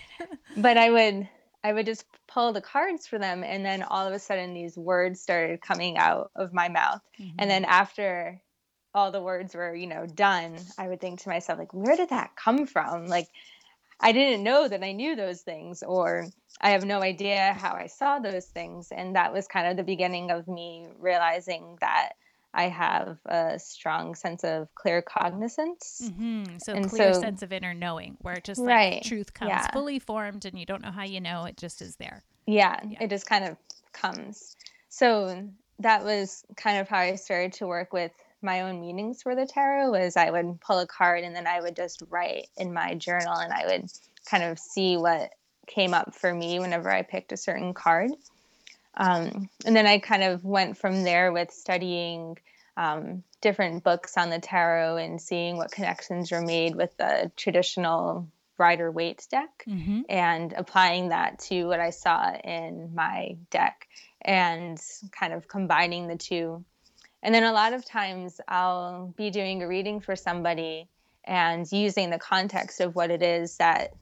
but 0.56 0.78
I 0.78 0.90
would 0.90 1.28
I 1.62 1.74
would 1.74 1.86
just 1.86 2.06
pull 2.28 2.54
the 2.54 2.62
cards 2.62 3.08
for 3.08 3.20
them 3.20 3.44
and 3.44 3.66
then 3.66 3.84
all 3.84 4.08
of 4.08 4.14
a 4.14 4.20
sudden 4.20 4.54
these 4.54 4.78
words 4.78 5.20
started 5.20 5.62
coming 5.62 5.98
out 5.98 6.32
of 6.34 6.54
my 6.54 6.70
mouth. 6.70 7.02
Mm-hmm. 7.20 7.36
And 7.40 7.52
then 7.52 7.66
after 7.66 8.42
all 8.94 9.12
the 9.12 9.22
words 9.22 9.54
were, 9.54 9.76
you 9.76 9.88
know, 9.88 10.06
done, 10.06 10.58
I 10.78 10.88
would 10.88 11.02
think 11.02 11.20
to 11.22 11.30
myself 11.30 11.60
like 11.60 11.74
where 11.74 11.98
did 11.98 12.10
that 12.10 12.38
come 12.38 12.66
from? 12.66 13.08
Like 13.08 13.28
I 14.02 14.12
didn't 14.12 14.44
know 14.44 14.68
that 14.68 14.84
I 14.84 14.92
knew 14.92 15.16
those 15.16 15.42
things, 15.42 15.84
or 15.84 16.28
I 16.60 16.72
have 16.72 16.84
no 16.84 17.02
idea 17.02 17.56
how 17.58 17.74
I 17.74 17.88
saw 17.88 18.20
those 18.20 18.46
things. 18.46 18.92
And 18.92 19.16
that 19.16 19.32
was 19.32 19.48
kind 19.48 19.68
of 19.68 19.78
the 19.78 19.84
beginning 19.84 20.32
of 20.32 20.48
me 20.48 20.88
realizing 21.00 21.78
that 21.82 22.14
I 22.54 22.68
have 22.68 23.18
a 23.26 23.60
strong 23.60 24.16
sense 24.16 24.44
of 24.44 24.68
claircognizance. 24.76 26.02
Mm-hmm. 26.02 26.58
So 26.58 26.74
and 26.74 26.90
clear 26.90 27.14
so, 27.14 27.22
sense 27.22 27.44
of 27.44 27.54
inner 27.54 27.74
knowing, 27.74 28.18
where 28.22 28.36
it 28.36 28.44
just 28.44 28.60
like 28.60 28.68
right, 28.68 29.04
truth 29.04 29.34
comes 29.34 29.50
yeah. 29.50 29.72
fully 29.72 30.00
formed, 30.00 30.46
and 30.46 30.60
you 30.60 30.66
don't 30.66 30.82
know 30.82 30.92
how 30.92 31.04
you 31.04 31.22
know 31.22 31.46
it 31.46 31.56
just 31.56 31.82
is 31.82 31.96
there. 31.96 32.24
Yeah, 32.48 32.80
yeah, 32.88 33.04
it 33.04 33.10
just 33.10 33.28
kind 33.28 33.46
of 33.46 33.56
comes. 33.94 34.58
So 34.90 35.48
that 35.80 36.04
was 36.04 36.44
kind 36.58 36.80
of 36.80 36.90
how 36.90 36.98
I 36.98 37.16
started 37.16 37.54
to 37.54 37.68
work 37.68 37.94
with 37.94 38.12
my 38.42 38.62
own 38.62 38.82
meanings 38.82 39.22
for 39.24 39.36
the 39.36 39.46
tarot 39.46 39.92
was 39.92 40.18
I 40.18 40.30
would 40.30 40.60
pull 40.62 40.80
a 40.80 40.88
card 40.88 41.24
and 41.24 41.36
then 41.36 41.48
I 41.48 41.62
would 41.62 41.76
just 41.76 42.04
write 42.10 42.48
in 42.58 42.74
my 42.74 42.96
journal 42.96 43.36
and 43.36 43.54
I 43.54 43.66
would 43.68 43.92
kind 44.26 44.44
of 44.44 44.60
see 44.60 44.98
what 44.98 45.32
came 45.68 45.94
up 45.94 46.16
for 46.16 46.34
me 46.34 46.60
whenever 46.60 46.90
I 46.92 47.02
picked 47.02 47.32
a 47.32 47.38
certain 47.38 47.74
card. 47.74 48.12
Um, 48.96 49.50
and 49.66 49.76
then 49.76 49.88
I 49.88 50.00
kind 50.00 50.24
of 50.24 50.44
went 50.44 50.78
from 50.78 51.04
there 51.04 51.32
with 51.32 51.52
studying 51.52 52.38
um, 52.76 53.24
different 53.42 53.84
books 53.84 54.18
on 54.18 54.30
the 54.30 54.40
tarot 54.40 54.98
and 54.98 55.22
seeing 55.22 55.58
what 55.58 55.72
connections 55.72 56.32
were 56.32 56.42
made 56.42 56.76
with 56.76 56.96
the 56.98 57.32
traditional 57.36 58.28
Rider 58.58 58.92
Waite 58.92 59.28
deck 59.32 59.64
mm-hmm. 59.68 60.02
and 60.08 60.54
applying 60.54 61.10
that 61.10 61.40
to 61.40 61.66
what 61.66 61.80
I 61.80 61.90
saw 61.90 62.32
in 62.32 62.94
my 62.94 63.38
deck 63.50 63.88
and 64.22 64.80
kind 65.12 65.34
of 65.34 65.48
combining 65.48 66.08
the 66.08 66.16
two 66.16 66.64
and 67.24 67.34
then 67.34 67.44
a 67.44 67.52
lot 67.52 67.74
of 67.74 67.86
times 67.86 68.42
I'll 68.48 69.14
be 69.18 69.30
doing 69.30 69.62
a 69.62 69.68
reading 69.68 70.00
for 70.00 70.16
somebody 70.16 70.88
and 71.24 71.72
using 71.72 72.10
the 72.10 72.20
context 72.20 72.82
of 72.82 72.96
what 72.96 73.12
it 73.12 73.22
is 73.22 73.58
that 73.58 73.94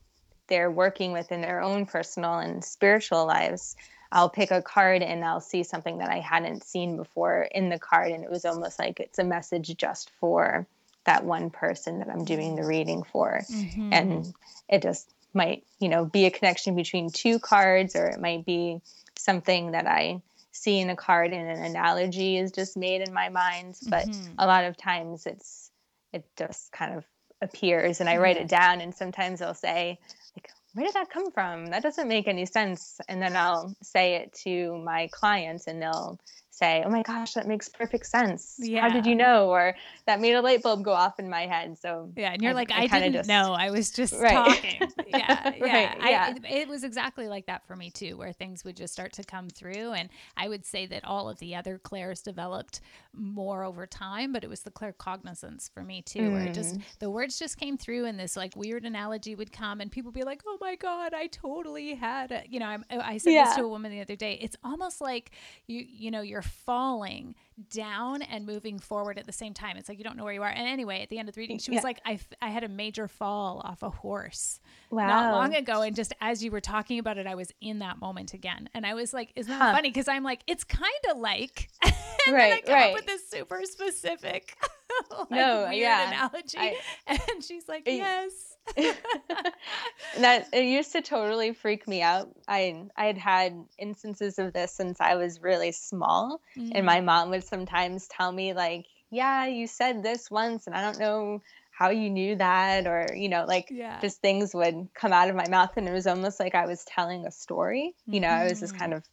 they're 0.48 0.72
working 0.72 1.12
with 1.12 1.32
in 1.32 1.42
their 1.42 1.62
own 1.62 1.86
personal 1.86 2.40
and 2.40 2.64
spiritual 2.64 3.26
lives. 3.26 3.76
I'll 4.12 4.30
pick 4.30 4.52
a 4.52 4.62
card 4.62 5.04
and 5.04 5.24
I'll 5.24 5.42
see 5.42 5.64
something 5.64 6.00
that 6.00 6.10
I 6.10 6.20
hadn't 6.20 6.64
seen 6.64 6.98
before 6.98 7.44
in 7.44 7.70
the 7.70 7.78
card. 7.78 8.12
And 8.12 8.24
it 8.24 8.32
was 8.32 8.46
almost 8.46 8.80
like 8.80 9.00
it's 9.00 9.20
a 9.20 9.24
message 9.24 9.76
just 9.78 10.10
for 10.20 10.66
that 11.04 11.24
one 11.24 11.50
person 11.50 12.00
that 12.00 12.10
I'm 12.10 12.26
doing 12.26 12.56
the 12.56 12.66
reading 12.66 13.04
for. 13.04 13.42
Mm-hmm. 13.52 13.94
And 13.94 14.34
it 14.68 14.82
just 14.82 15.10
might, 15.34 15.64
you 15.80 15.90
know, 15.90 16.06
be 16.06 16.26
a 16.26 16.32
connection 16.32 16.76
between 16.76 17.12
two 17.12 17.38
cards 17.38 17.96
or 17.96 18.08
it 18.08 18.20
might 18.20 18.46
be 18.46 18.82
something 19.18 19.72
that 19.72 19.86
I 19.86 20.22
seeing 20.62 20.89
a 20.89 20.96
card 20.96 21.32
and 21.34 21.50
an 21.50 21.63
analogy 21.63 22.38
is 22.38 22.51
just 22.51 22.78
made 22.78 23.01
in 23.01 23.13
my 23.13 23.30
mind 23.30 23.75
but 23.88 24.08
mm-hmm. 24.08 24.34
a 24.38 24.46
lot 24.46 24.63
of 24.63 24.78
times 24.78 25.25
it's 25.25 25.72
it 26.13 26.25
just 26.38 26.72
kind 26.72 26.96
of 26.96 27.06
appears 27.42 28.01
and 28.01 28.10
i 28.10 28.18
write 28.18 28.38
it 28.38 28.48
down 28.48 28.82
and 28.82 28.94
sometimes 28.94 29.42
i'll 29.42 29.54
say 29.54 29.98
like 30.36 30.50
where 30.74 30.86
did 30.86 30.96
that 30.96 31.10
come 31.10 31.32
from? 31.32 31.68
That 31.68 31.84
doesn't 31.84 32.08
make 32.08 32.28
any 32.28 32.46
sense. 32.46 33.01
And 33.10 33.22
then 33.22 33.36
i'll 33.36 33.75
say 33.82 34.16
it 34.16 34.34
to 34.44 34.78
my 34.78 35.10
clients 35.12 35.68
and 35.68 35.82
they'll 35.82 36.20
say, 36.60 36.84
"Oh 36.86 36.89
my 36.89 37.01
gosh, 37.01 37.34
that 37.34 37.48
makes 37.48 37.70
perfect 37.70 38.06
sense. 38.06 38.56
Yeah. 38.60 38.82
How 38.82 38.89
did 38.89 39.06
you 39.06 39.16
know?" 39.16 39.50
Or 39.50 39.75
that 40.06 40.20
made 40.20 40.34
a 40.34 40.42
light 40.42 40.62
bulb 40.62 40.84
go 40.84 40.92
off 40.92 41.20
in 41.20 41.30
my 41.30 41.48
head. 41.48 41.78
So 41.80 42.12
yeah, 42.16 42.34
and 42.34 42.42
you're 42.42 42.51
I, 42.51 42.56
like, 42.56 42.72
"I, 42.72 42.84
I 42.84 42.88
didn't 42.88 43.13
just... 43.13 43.30
know. 43.30 43.54
I 43.54 43.72
was 43.72 43.89
just 43.92 44.13
right. 44.20 44.32
talking." 44.32 44.82
yeah, 45.08 45.08
yeah. 45.08 45.44
right, 45.60 45.98
yeah. 46.10 46.34
I, 46.44 46.48
it, 46.48 46.68
was 46.68 46.84
exactly 46.84 47.28
like 47.28 47.46
that 47.48 47.66
for 47.66 47.75
me 47.75 47.89
too, 47.89 48.18
where 48.18 48.34
things 48.34 48.63
would 48.63 48.75
just 48.75 48.94
start 48.94 49.13
to 49.13 49.24
come 49.24 49.50
through, 49.50 49.94
and 49.94 50.10
I 50.38 50.50
would 50.50 50.66
say 50.66 50.86
that 50.88 51.06
all 51.06 51.30
of 51.30 51.39
the 51.39 51.56
other 51.56 51.78
clairs 51.78 52.22
developed 52.22 52.82
more 53.13 53.63
over 53.63 53.88
time, 53.88 54.34
but 54.34 54.44
it 54.44 54.50
was 54.50 54.62
the 54.62 54.72
claircognizance 54.72 55.72
for 55.72 55.82
me 55.82 56.01
too, 56.01 56.20
mm. 56.20 56.34
where 56.34 56.44
it 56.44 56.54
just 56.54 56.78
the 57.00 57.10
words 57.10 57.39
just 57.39 57.58
came 57.58 57.78
through, 57.78 58.06
and 58.06 58.20
this 58.20 58.36
like 58.36 58.56
weird 58.56 58.84
analogy 58.84 59.34
would 59.34 59.51
come, 59.51 59.80
and 59.80 59.92
people 59.92 60.12
be 60.12 60.24
like, 60.24 60.42
"Oh 60.46 60.58
my 60.60 60.75
god, 60.75 61.13
I 61.13 61.28
totally 61.28 61.96
had 61.96 62.32
it." 62.32 62.48
You 62.50 62.60
know, 62.60 62.68
I, 62.68 62.80
I 62.92 63.18
said 63.18 63.34
yeah. 63.34 63.46
this 63.46 63.56
to 63.56 63.63
a 63.63 63.68
woman 63.70 63.92
the 63.92 64.01
other 64.01 64.16
day. 64.16 64.38
It's 64.42 64.58
almost 64.63 65.00
like 65.01 65.32
you, 65.68 65.86
you 65.88 66.12
know, 66.12 66.22
you're 66.22 66.42
falling 66.50 67.36
down 67.70 68.22
and 68.22 68.46
moving 68.46 68.79
forward 68.79 69.18
at 69.18 69.25
the 69.25 69.32
same 69.32 69.53
time. 69.53 69.77
It's 69.77 69.89
like 69.89 69.98
you 69.98 70.03
don't 70.03 70.18
know 70.18 70.24
where 70.24 70.34
you 70.34 70.44
are. 70.44 70.50
And 70.50 70.68
anyway, 70.68 71.01
at 71.01 71.10
the 71.10 71.20
end 71.20 71.29
of 71.29 71.36
the 71.36 71.41
reading, 71.41 71.60
she 71.60 71.72
was 71.72 71.77
yeah. 71.77 71.84
like, 71.84 72.01
I, 72.06 72.13
f- 72.13 72.27
I 72.41 72.50
had 72.50 72.63
a 72.63 72.70
major 72.70 73.08
fall 73.08 73.62
off 73.63 73.84
a 73.84 73.89
horse 73.89 74.60
wow. 74.89 75.08
not 75.08 75.34
long 75.34 75.56
ago. 75.56 75.82
And 75.82 75.96
just 75.96 76.13
as 76.22 76.44
you 76.44 76.51
were 76.51 76.62
talking 76.62 77.00
about 77.00 77.18
it, 77.18 77.27
I 77.27 77.36
was 77.36 77.51
in 77.62 77.79
that 77.79 78.00
moment 78.00 78.34
again. 78.34 78.70
And 78.74 78.86
I 78.86 78.94
was 78.94 79.13
like, 79.13 79.32
isn't 79.36 79.51
that 79.51 79.62
huh. 79.62 79.74
funny? 79.74 79.89
Because 79.89 80.08
I'm 80.08 80.24
like, 80.24 80.41
it's 80.48 80.63
kind 80.63 80.91
of 81.12 81.18
like, 81.18 81.70
and 81.84 81.94
right, 82.27 82.34
then 82.38 82.51
I 82.51 82.62
come 82.62 82.74
right. 82.74 82.89
up 82.89 82.96
with 82.96 83.06
this 83.06 83.29
super 83.29 83.62
specific 83.63 84.58
like 85.12 85.32
no, 85.32 85.65
weird 85.70 85.75
yeah. 85.75 86.08
analogy. 86.10 86.58
I, 86.58 86.75
and 87.08 87.44
she's 87.44 87.68
like, 87.68 87.84
yes. 87.86 88.32
that 90.20 90.48
it 90.54 90.66
used 90.66 90.92
to 90.94 91.02
totally 91.02 91.54
freak 91.54 91.88
me 91.88 92.02
out. 92.02 92.30
I 92.48 92.84
I 92.96 93.06
had 93.06 93.18
had 93.18 93.66
instances 93.78 94.40
of 94.40 94.54
this 94.54 94.72
since 94.72 95.00
I 95.00 95.16
was 95.16 95.42
really 95.42 95.72
small, 95.72 96.42
mm-hmm. 96.58 96.72
and 96.76 96.86
my 96.86 97.00
mm. 97.00 97.06
mom 97.06 97.30
would 97.30 97.44
sometimes 97.44 98.08
tell 98.08 98.32
me 98.32 98.54
like, 98.54 98.86
"Yeah, 99.10 99.46
you 99.46 99.68
said 99.68 100.04
this 100.04 100.30
once, 100.30 100.68
and 100.68 100.76
I 100.76 100.82
don't 100.82 101.00
know 101.00 101.42
how 101.72 101.90
you 101.90 102.10
knew 102.10 102.36
that," 102.36 102.88
or 102.88 103.08
you 103.16 103.30
know, 103.30 103.46
like 103.48 103.70
yeah. 103.72 104.00
just 104.02 104.22
things 104.22 104.54
would 104.54 104.90
come 104.94 105.14
out 105.14 105.30
of 105.30 105.36
my 105.36 105.48
mouth, 105.50 105.72
and 105.76 105.88
it 105.88 105.94
was 105.94 106.08
almost 106.08 106.40
like 106.40 106.56
I 106.56 106.66
was 106.66 106.84
telling 106.86 107.26
a 107.26 107.32
story. 107.32 107.96
You 108.06 108.20
know, 108.20 108.28
mm-hmm. 108.28 108.42
I 108.42 108.50
was 108.50 108.60
just 108.60 108.78
kind 108.78 108.94
mm. 108.94 108.98
of 108.98 109.04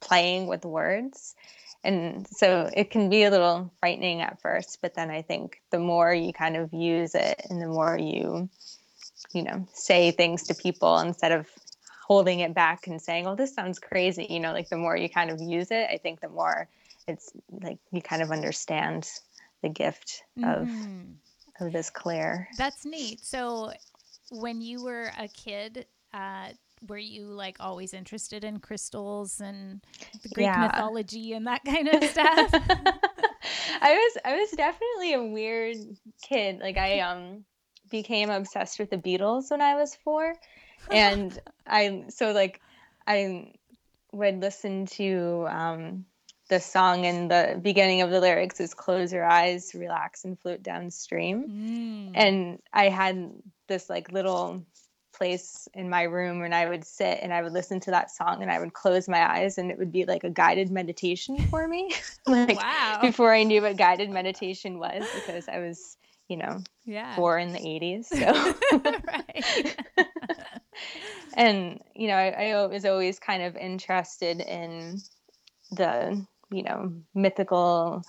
playing 0.00 0.48
with 0.48 0.64
words 0.64 1.34
and 1.84 2.26
so 2.28 2.70
it 2.74 2.90
can 2.90 3.08
be 3.08 3.24
a 3.24 3.30
little 3.30 3.72
frightening 3.80 4.20
at 4.20 4.40
first 4.40 4.78
but 4.82 4.94
then 4.94 5.10
i 5.10 5.22
think 5.22 5.60
the 5.70 5.78
more 5.78 6.12
you 6.12 6.32
kind 6.32 6.56
of 6.56 6.72
use 6.72 7.14
it 7.14 7.40
and 7.48 7.60
the 7.60 7.66
more 7.66 7.98
you 7.98 8.48
you 9.34 9.42
know 9.42 9.66
say 9.72 10.10
things 10.10 10.44
to 10.44 10.54
people 10.54 10.98
instead 10.98 11.32
of 11.32 11.48
holding 12.06 12.40
it 12.40 12.54
back 12.54 12.86
and 12.86 13.00
saying 13.00 13.26
oh 13.26 13.34
this 13.34 13.54
sounds 13.54 13.78
crazy 13.78 14.26
you 14.28 14.40
know 14.40 14.52
like 14.52 14.68
the 14.68 14.76
more 14.76 14.96
you 14.96 15.08
kind 15.08 15.30
of 15.30 15.40
use 15.40 15.70
it 15.70 15.88
i 15.90 15.96
think 15.96 16.20
the 16.20 16.28
more 16.28 16.68
it's 17.08 17.32
like 17.62 17.78
you 17.90 18.02
kind 18.02 18.22
of 18.22 18.30
understand 18.30 19.08
the 19.62 19.68
gift 19.68 20.22
of 20.38 20.66
mm-hmm. 20.66 21.64
of 21.64 21.72
this 21.72 21.90
clair 21.90 22.48
that's 22.58 22.84
neat 22.84 23.24
so 23.24 23.72
when 24.32 24.60
you 24.60 24.82
were 24.82 25.12
a 25.18 25.28
kid, 25.28 25.86
uh, 26.14 26.48
were 26.88 26.98
you 26.98 27.26
like 27.26 27.56
always 27.60 27.94
interested 27.94 28.42
in 28.42 28.58
crystals 28.58 29.40
and 29.40 29.80
the 30.22 30.28
Greek 30.30 30.46
yeah. 30.46 30.66
mythology 30.66 31.32
and 31.34 31.46
that 31.46 31.64
kind 31.64 31.88
of 31.88 32.02
stuff? 32.10 32.50
I 33.80 33.94
was 33.94 34.18
I 34.24 34.36
was 34.36 34.50
definitely 34.50 35.14
a 35.14 35.22
weird 35.22 35.76
kid. 36.22 36.60
Like 36.60 36.78
I 36.78 37.00
um 37.00 37.44
became 37.92 38.30
obsessed 38.30 38.80
with 38.80 38.90
the 38.90 38.98
Beatles 38.98 39.52
when 39.52 39.60
I 39.60 39.76
was 39.76 39.94
4 39.94 40.34
and 40.90 41.38
I 41.64 42.04
so 42.08 42.32
like 42.32 42.60
I 43.06 43.52
would 44.12 44.40
listen 44.40 44.86
to 44.86 45.46
um 45.48 46.04
the 46.48 46.60
song 46.60 47.06
and 47.06 47.30
the 47.30 47.58
beginning 47.62 48.02
of 48.02 48.10
the 48.10 48.20
lyrics 48.20 48.60
is 48.60 48.74
close 48.74 49.10
your 49.10 49.24
eyes, 49.24 49.74
relax 49.74 50.26
and 50.26 50.38
float 50.38 50.62
downstream. 50.62 51.48
Mm. 51.48 52.12
And 52.14 52.62
I 52.70 52.90
had 52.90 53.32
this 53.68 53.88
like 53.88 54.12
little 54.12 54.62
place 55.14 55.66
in 55.72 55.88
my 55.88 56.02
room 56.02 56.42
and 56.42 56.54
I 56.54 56.68
would 56.68 56.84
sit 56.84 57.20
and 57.22 57.32
I 57.32 57.40
would 57.40 57.52
listen 57.52 57.80
to 57.80 57.92
that 57.92 58.10
song 58.10 58.42
and 58.42 58.50
I 58.50 58.58
would 58.58 58.74
close 58.74 59.08
my 59.08 59.38
eyes 59.38 59.56
and 59.56 59.70
it 59.70 59.78
would 59.78 59.92
be 59.92 60.04
like 60.04 60.24
a 60.24 60.30
guided 60.30 60.70
meditation 60.70 61.38
for 61.48 61.66
me. 61.66 61.90
like 62.26 62.60
wow. 62.60 62.98
before 63.00 63.32
I 63.32 63.44
knew 63.44 63.62
what 63.62 63.78
guided 63.78 64.10
meditation 64.10 64.78
was 64.78 65.04
because 65.14 65.48
I 65.48 65.58
was, 65.58 65.96
you 66.32 66.38
know, 66.38 66.62
yeah. 66.86 67.14
four 67.14 67.38
in 67.38 67.52
the 67.52 67.58
80s. 67.58 68.06
So 68.06 68.54
and 71.34 71.78
you 71.94 72.08
know, 72.08 72.14
I, 72.14 72.52
I 72.52 72.66
was 72.68 72.86
always 72.86 73.18
kind 73.18 73.42
of 73.42 73.54
interested 73.54 74.40
in 74.40 74.96
the, 75.72 76.24
you 76.50 76.62
know, 76.62 76.94
mythical 77.14 78.02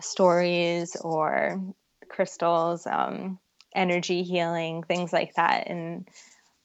stories 0.00 0.96
or 0.96 1.62
crystals, 2.08 2.86
um, 2.86 3.38
energy 3.74 4.22
healing, 4.22 4.82
things 4.82 5.12
like 5.12 5.34
that. 5.34 5.68
And 5.68 6.08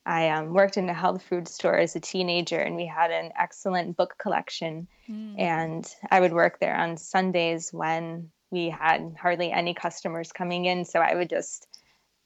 I 0.06 0.30
um, 0.30 0.54
worked 0.54 0.78
in 0.78 0.88
a 0.88 0.94
health 0.94 1.24
food 1.24 1.50
store 1.50 1.78
as 1.78 1.98
a 1.98 2.00
teenager, 2.00 2.58
and 2.58 2.78
we 2.78 2.86
had 2.86 3.12
an 3.12 3.34
excellent 3.38 3.98
book 3.98 4.16
collection. 4.18 4.88
Mm. 5.10 5.40
And 5.40 5.96
I 6.10 6.22
would 6.22 6.32
work 6.32 6.60
there 6.60 6.76
on 6.76 6.96
Sundays 6.96 7.70
when 7.74 8.32
we 8.52 8.70
had 8.70 9.16
hardly 9.20 9.52
any 9.52 9.74
customers 9.74 10.32
coming 10.32 10.66
in. 10.66 10.86
So 10.86 11.00
I 11.00 11.16
would 11.16 11.30
just 11.30 11.68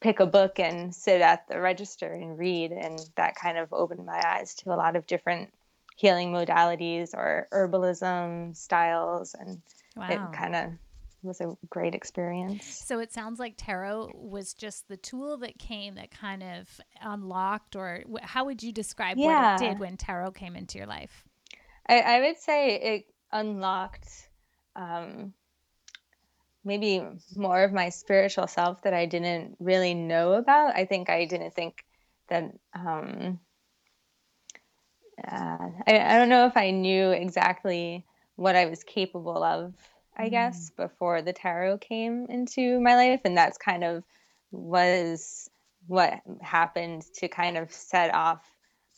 pick 0.02 0.20
a 0.20 0.26
book 0.26 0.60
and 0.60 0.94
sit 0.94 1.22
at 1.22 1.48
the 1.48 1.62
register 1.62 2.12
and 2.14 2.38
read. 2.38 2.72
And 2.72 3.00
that 3.16 3.36
kind 3.36 3.58
of 3.58 3.72
opened 3.72 4.06
my 4.06 4.22
eyes 4.26 4.56
to 4.56 4.74
a 4.74 4.76
lot 4.76 4.96
of 4.96 5.08
different 5.08 5.54
healing 5.96 6.34
modalities 6.34 7.14
or 7.14 7.48
herbalism 7.54 8.56
styles. 8.56 9.36
And 9.40 9.62
wow. 9.96 10.10
it 10.10 10.36
kind 10.36 10.56
of 10.56 10.72
was 11.26 11.42
a 11.42 11.56
great 11.70 11.96
experience. 11.96 12.66
So 12.66 13.00
it 13.00 13.12
sounds 13.12 13.40
like 13.40 13.56
tarot 13.58 14.12
was 14.14 14.54
just 14.54 14.88
the 14.88 14.98
tool 14.98 15.38
that 15.38 15.58
came 15.58 15.96
that 15.96 16.12
kind 16.12 16.44
of 16.44 16.68
unlocked, 17.02 17.76
or 17.76 18.04
how 18.22 18.46
would 18.46 18.62
you 18.62 18.72
describe 18.72 19.18
yeah. 19.18 19.54
what 19.54 19.62
it 19.62 19.70
did 19.70 19.80
when 19.80 19.98
tarot 19.98 20.32
came 20.32 20.56
into 20.56 20.78
your 20.78 20.88
life? 20.88 21.24
I, 21.88 22.00
I 22.00 22.20
would 22.22 22.38
say 22.38 22.76
it 22.76 23.06
unlocked 23.32 24.30
um, 24.76 25.34
maybe 26.66 27.04
more 27.36 27.64
of 27.64 27.72
my 27.72 27.90
spiritual 27.90 28.48
self 28.48 28.82
that 28.82 28.94
I 28.94 29.06
didn't 29.06 29.56
really 29.60 29.94
know 29.94 30.34
about. 30.34 30.76
I 30.76 30.86
think 30.86 31.10
I 31.10 31.26
didn't 31.26 31.54
think 31.54 31.86
that. 32.30 32.52
Um, 32.74 33.40
uh, 35.26 35.70
I, 35.88 36.00
I 36.00 36.18
don't 36.18 36.28
know 36.28 36.46
if 36.46 36.58
I 36.58 36.72
knew 36.72 37.12
exactly 37.12 38.06
what 38.36 38.58
I 38.58 38.66
was 38.66 38.84
capable 38.84 39.42
of 39.42 39.74
I 40.18 40.30
guess, 40.30 40.72
mm. 40.72 40.76
before 40.78 41.22
the 41.22 41.34
tarot 41.34 41.80
came 41.80 42.28
into 42.30 42.80
my 42.80 42.96
life. 42.96 43.22
And 43.26 43.38
that's 43.38 43.58
kind 43.58 43.84
of 43.84 44.04
was 44.52 45.50
what 45.88 46.22
happened 46.42 47.04
to 47.16 47.28
kind 47.28 47.58
of 47.58 47.72
set 47.72 48.14
off 48.14 48.42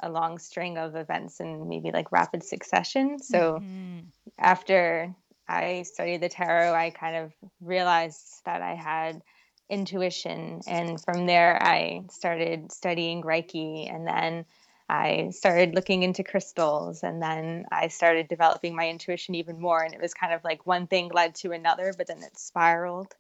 a 0.02 0.10
long 0.10 0.38
string 0.38 0.78
of 0.78 0.96
events 0.96 1.40
in 1.40 1.68
maybe 1.68 1.92
like 1.92 2.12
rapid 2.12 2.44
succession. 2.44 3.20
So 3.20 3.60
mm-hmm. 3.60 4.00
after 4.38 5.14
I 5.48 5.84
studied 5.84 6.22
the 6.22 6.30
tarot, 6.30 6.74
I 6.74 6.90
kind 6.90 7.16
of 7.16 7.34
realized 7.62 8.42
that 8.46 8.62
I 8.62 8.76
had 8.76 9.22
intuition. 9.70 10.62
And 10.68 11.02
from 11.02 11.26
there, 11.26 11.62
I 11.62 12.04
started 12.12 12.72
studying 12.72 13.22
Reiki 13.24 13.94
and 13.94 14.08
then 14.08 14.46
I 14.90 15.32
started 15.32 15.76
looking 15.76 16.04
into 16.04 16.24
crystals 16.24 17.04
and 17.04 17.22
then 17.22 17.66
I 17.72 17.90
started 17.90 18.28
developing 18.28 18.76
my 18.76 18.90
intuition 18.90 19.36
even 19.36 19.60
more. 19.60 19.84
And 19.84 19.94
it 19.94 20.02
was 20.02 20.14
kind 20.14 20.34
of 20.34 20.44
like 20.44 20.66
one 20.66 20.88
thing 20.88 21.12
led 21.14 21.36
to 21.36 21.52
another, 21.52 21.94
but 21.98 22.08
then 22.08 22.24
it 22.24 22.38
spiraled. 22.38 23.14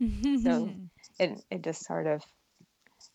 so 0.44 0.70
it, 1.20 1.42
it 1.52 1.62
just 1.64 1.86
sort 1.86 2.08
of 2.08 2.24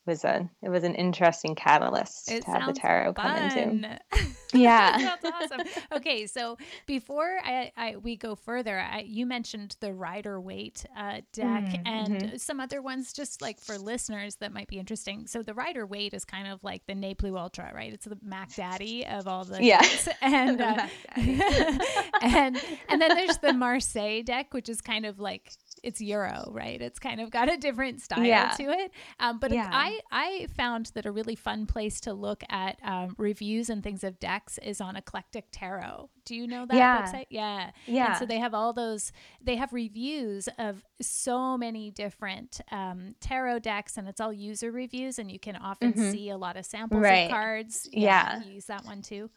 was 0.06 0.24
a 0.24 0.48
it 0.62 0.68
was 0.68 0.84
an 0.84 0.94
interesting 0.94 1.54
catalyst 1.54 2.30
it 2.30 2.44
to 2.44 2.50
have 2.50 2.66
the 2.66 2.72
tarot 2.72 3.14
fun. 3.14 3.50
come 3.50 3.58
into. 3.58 4.00
Yeah, 4.54 5.16
that's 5.22 5.24
awesome. 5.24 5.66
Okay, 5.92 6.26
so 6.26 6.58
before 6.86 7.38
I, 7.42 7.72
I 7.76 7.96
we 7.96 8.16
go 8.16 8.34
further, 8.34 8.78
I, 8.78 9.00
you 9.00 9.24
mentioned 9.24 9.76
the 9.80 9.94
Rider 9.94 10.38
Waite 10.40 10.84
uh, 10.96 11.22
deck 11.32 11.64
mm, 11.64 11.82
and 11.86 12.08
mm-hmm. 12.08 12.36
some 12.36 12.60
other 12.60 12.82
ones, 12.82 13.14
just 13.14 13.40
like 13.40 13.60
for 13.60 13.78
listeners 13.78 14.36
that 14.36 14.52
might 14.52 14.68
be 14.68 14.78
interesting. 14.78 15.26
So 15.26 15.42
the 15.42 15.54
Rider 15.54 15.86
Waite 15.86 16.12
is 16.12 16.26
kind 16.26 16.48
of 16.48 16.62
like 16.62 16.84
the 16.86 16.94
Ne 16.94 17.16
Ultra, 17.24 17.72
right? 17.74 17.92
It's 17.94 18.04
the 18.04 18.18
Mac 18.22 18.54
Daddy 18.54 19.06
of 19.06 19.26
all 19.26 19.44
the 19.44 19.62
yeah, 19.64 19.82
and 20.20 20.60
uh, 20.60 20.86
and 22.20 22.60
and 22.90 23.00
then 23.00 23.14
there's 23.16 23.38
the 23.38 23.54
Marseille 23.54 24.22
deck, 24.22 24.52
which 24.52 24.68
is 24.68 24.82
kind 24.82 25.06
of 25.06 25.18
like 25.18 25.52
it's 25.82 26.00
euro 26.00 26.48
right 26.52 26.80
it's 26.80 26.98
kind 26.98 27.20
of 27.20 27.30
got 27.30 27.52
a 27.52 27.56
different 27.56 28.00
style 28.00 28.24
yeah. 28.24 28.50
to 28.50 28.64
it 28.64 28.92
um, 29.20 29.38
but 29.38 29.52
yeah. 29.52 29.68
i 29.72 30.00
i 30.10 30.46
found 30.56 30.90
that 30.94 31.06
a 31.06 31.10
really 31.10 31.34
fun 31.34 31.66
place 31.66 32.00
to 32.00 32.12
look 32.12 32.42
at 32.48 32.78
um, 32.84 33.14
reviews 33.18 33.68
and 33.68 33.82
things 33.82 34.04
of 34.04 34.18
decks 34.18 34.58
is 34.62 34.80
on 34.80 34.96
Aeclectic 34.96 35.46
Tarot 35.52 36.08
do 36.24 36.34
you 36.34 36.46
know 36.46 36.66
that 36.66 36.76
yeah. 36.76 37.02
website 37.02 37.26
yeah 37.30 37.70
yeah 37.86 38.10
and 38.10 38.16
so 38.16 38.26
they 38.26 38.38
have 38.38 38.54
all 38.54 38.72
those 38.72 39.12
they 39.42 39.56
have 39.56 39.72
reviews 39.72 40.48
of 40.58 40.82
so 41.00 41.56
many 41.58 41.90
different 41.90 42.60
um, 42.70 43.14
tarot 43.20 43.58
decks 43.60 43.96
and 43.96 44.08
it's 44.08 44.20
all 44.20 44.32
user 44.32 44.70
reviews 44.70 45.18
and 45.18 45.30
you 45.30 45.38
can 45.38 45.56
often 45.56 45.92
mm-hmm. 45.92 46.10
see 46.10 46.30
a 46.30 46.36
lot 46.36 46.56
of 46.56 46.64
samples 46.64 47.02
right. 47.02 47.24
of 47.24 47.30
cards 47.30 47.88
yeah, 47.92 48.40
yeah. 48.40 48.50
use 48.50 48.66
that 48.66 48.84
one 48.84 49.02
too 49.02 49.30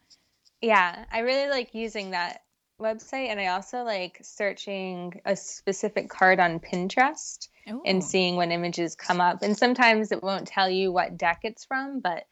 yeah 0.61 1.05
i 1.11 1.19
really 1.19 1.49
like 1.49 1.73
using 1.73 2.11
that 2.11 2.41
website 2.79 3.29
and 3.29 3.39
I 3.39 3.47
also 3.47 3.83
like 3.83 4.19
searching 4.21 5.21
a 5.25 5.35
specific 5.35 6.09
card 6.09 6.39
on 6.39 6.59
Pinterest 6.59 7.47
Ooh. 7.69 7.81
and 7.85 8.03
seeing 8.03 8.35
when 8.35 8.51
images 8.51 8.95
come 8.95 9.21
up. 9.21 9.41
And 9.41 9.57
sometimes 9.57 10.11
it 10.11 10.23
won't 10.23 10.47
tell 10.47 10.69
you 10.69 10.91
what 10.91 11.17
deck 11.17 11.41
it's 11.43 11.65
from, 11.65 11.99
but 11.99 12.25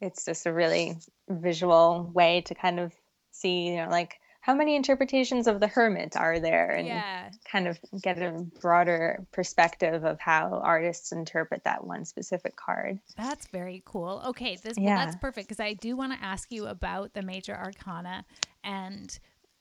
it's 0.00 0.24
just 0.24 0.46
a 0.46 0.52
really 0.52 0.98
visual 1.28 2.10
way 2.14 2.42
to 2.42 2.54
kind 2.54 2.78
of 2.80 2.92
see, 3.32 3.68
you 3.68 3.76
know, 3.76 3.88
like 3.88 4.20
how 4.40 4.54
many 4.54 4.76
interpretations 4.76 5.46
of 5.46 5.60
the 5.60 5.66
hermit 5.66 6.16
are 6.16 6.40
there 6.40 6.70
and 6.70 6.86
yeah. 6.86 7.28
kind 7.50 7.68
of 7.68 7.78
get 8.00 8.16
a 8.16 8.46
broader 8.62 9.26
perspective 9.32 10.04
of 10.04 10.18
how 10.20 10.60
artists 10.64 11.12
interpret 11.12 11.64
that 11.64 11.84
one 11.84 12.04
specific 12.04 12.56
card. 12.56 12.98
That's 13.16 13.46
very 13.48 13.82
cool. 13.84 14.22
Okay, 14.28 14.56
this 14.56 14.78
yeah. 14.78 14.96
well, 14.96 15.04
that's 15.04 15.16
perfect 15.16 15.48
because 15.48 15.60
I 15.60 15.74
do 15.74 15.96
want 15.96 16.12
to 16.12 16.24
ask 16.24 16.50
you 16.50 16.66
about 16.66 17.12
the 17.12 17.22
major 17.22 17.54
arcana 17.54 18.24
and 18.64 19.18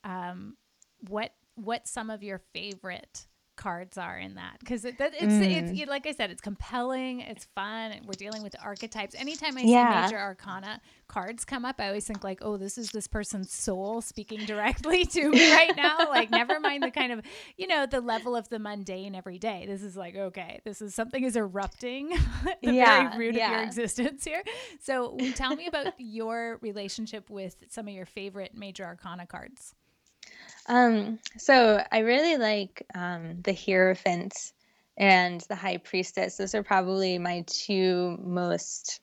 um, 0.07 0.55
what 1.07 1.31
what 1.55 1.87
some 1.87 2.09
of 2.09 2.23
your 2.23 2.39
favorite 2.53 3.27
cards 3.57 3.97
are 3.97 4.17
in 4.17 4.35
that 4.35 4.57
because 4.59 4.85
it, 4.85 4.95
it's, 4.99 5.19
mm. 5.19 5.79
it's 5.81 5.89
like 5.89 6.07
I 6.07 6.11
said, 6.11 6.29
it's 6.29 6.41
compelling, 6.41 7.21
it's 7.21 7.45
fun. 7.55 7.91
We're 8.05 8.13
dealing 8.13 8.43
with 8.43 8.55
archetypes. 8.63 9.15
Anytime 9.15 9.57
I 9.57 9.61
yeah. 9.61 10.05
see 10.05 10.13
major 10.13 10.21
arcana 10.21 10.79
cards 11.07 11.43
come 11.43 11.65
up, 11.65 11.75
I 11.79 11.87
always 11.87 12.05
think 12.05 12.23
like, 12.23 12.39
oh, 12.41 12.55
this 12.55 12.77
is 12.77 12.91
this 12.91 13.07
person's 13.07 13.51
soul 13.51 14.01
speaking 14.01 14.45
directly 14.45 15.05
to 15.13 15.29
me 15.29 15.51
right 15.51 15.75
now. 15.75 16.07
like, 16.09 16.29
never 16.29 16.59
mind 16.59 16.83
the 16.83 16.91
kind 16.91 17.11
of 17.11 17.21
you 17.57 17.67
know 17.67 17.85
the 17.85 17.99
level 17.99 18.35
of 18.35 18.47
the 18.49 18.59
mundane 18.59 19.15
every 19.15 19.39
day. 19.39 19.65
This 19.67 19.81
is 19.81 19.97
like 19.97 20.15
okay, 20.15 20.61
this 20.63 20.81
is 20.81 20.95
something 20.95 21.23
is 21.23 21.35
erupting 21.35 22.09
the 22.63 22.73
yeah, 22.73 23.09
very 23.09 23.27
root 23.27 23.35
yeah. 23.35 23.47
of 23.47 23.51
your 23.51 23.63
existence 23.63 24.23
here. 24.23 24.43
So, 24.79 25.17
tell 25.35 25.55
me 25.55 25.67
about 25.67 25.93
your 25.97 26.59
relationship 26.61 27.29
with 27.29 27.55
some 27.69 27.87
of 27.87 27.93
your 27.93 28.05
favorite 28.05 28.53
major 28.55 28.85
arcana 28.85 29.25
cards. 29.25 29.73
Um, 30.67 31.19
so 31.37 31.83
I 31.91 31.99
really 31.99 32.37
like 32.37 32.85
um, 32.93 33.41
the 33.41 33.53
Hierophant 33.53 34.51
and 34.97 35.41
the 35.41 35.55
High 35.55 35.77
Priestess. 35.77 36.37
Those 36.37 36.55
are 36.55 36.63
probably 36.63 37.17
my 37.17 37.43
two 37.47 38.17
most 38.21 39.01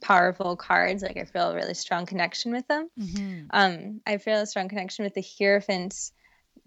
powerful 0.00 0.56
cards. 0.56 1.02
Like 1.02 1.16
I 1.16 1.24
feel 1.24 1.50
a 1.50 1.54
really 1.54 1.74
strong 1.74 2.06
connection 2.06 2.52
with 2.52 2.66
them. 2.68 2.88
Mm-hmm. 2.98 3.46
Um, 3.50 4.00
I 4.06 4.18
feel 4.18 4.40
a 4.40 4.46
strong 4.46 4.68
connection 4.68 5.04
with 5.04 5.14
the 5.14 5.24
Hierophant 5.38 6.12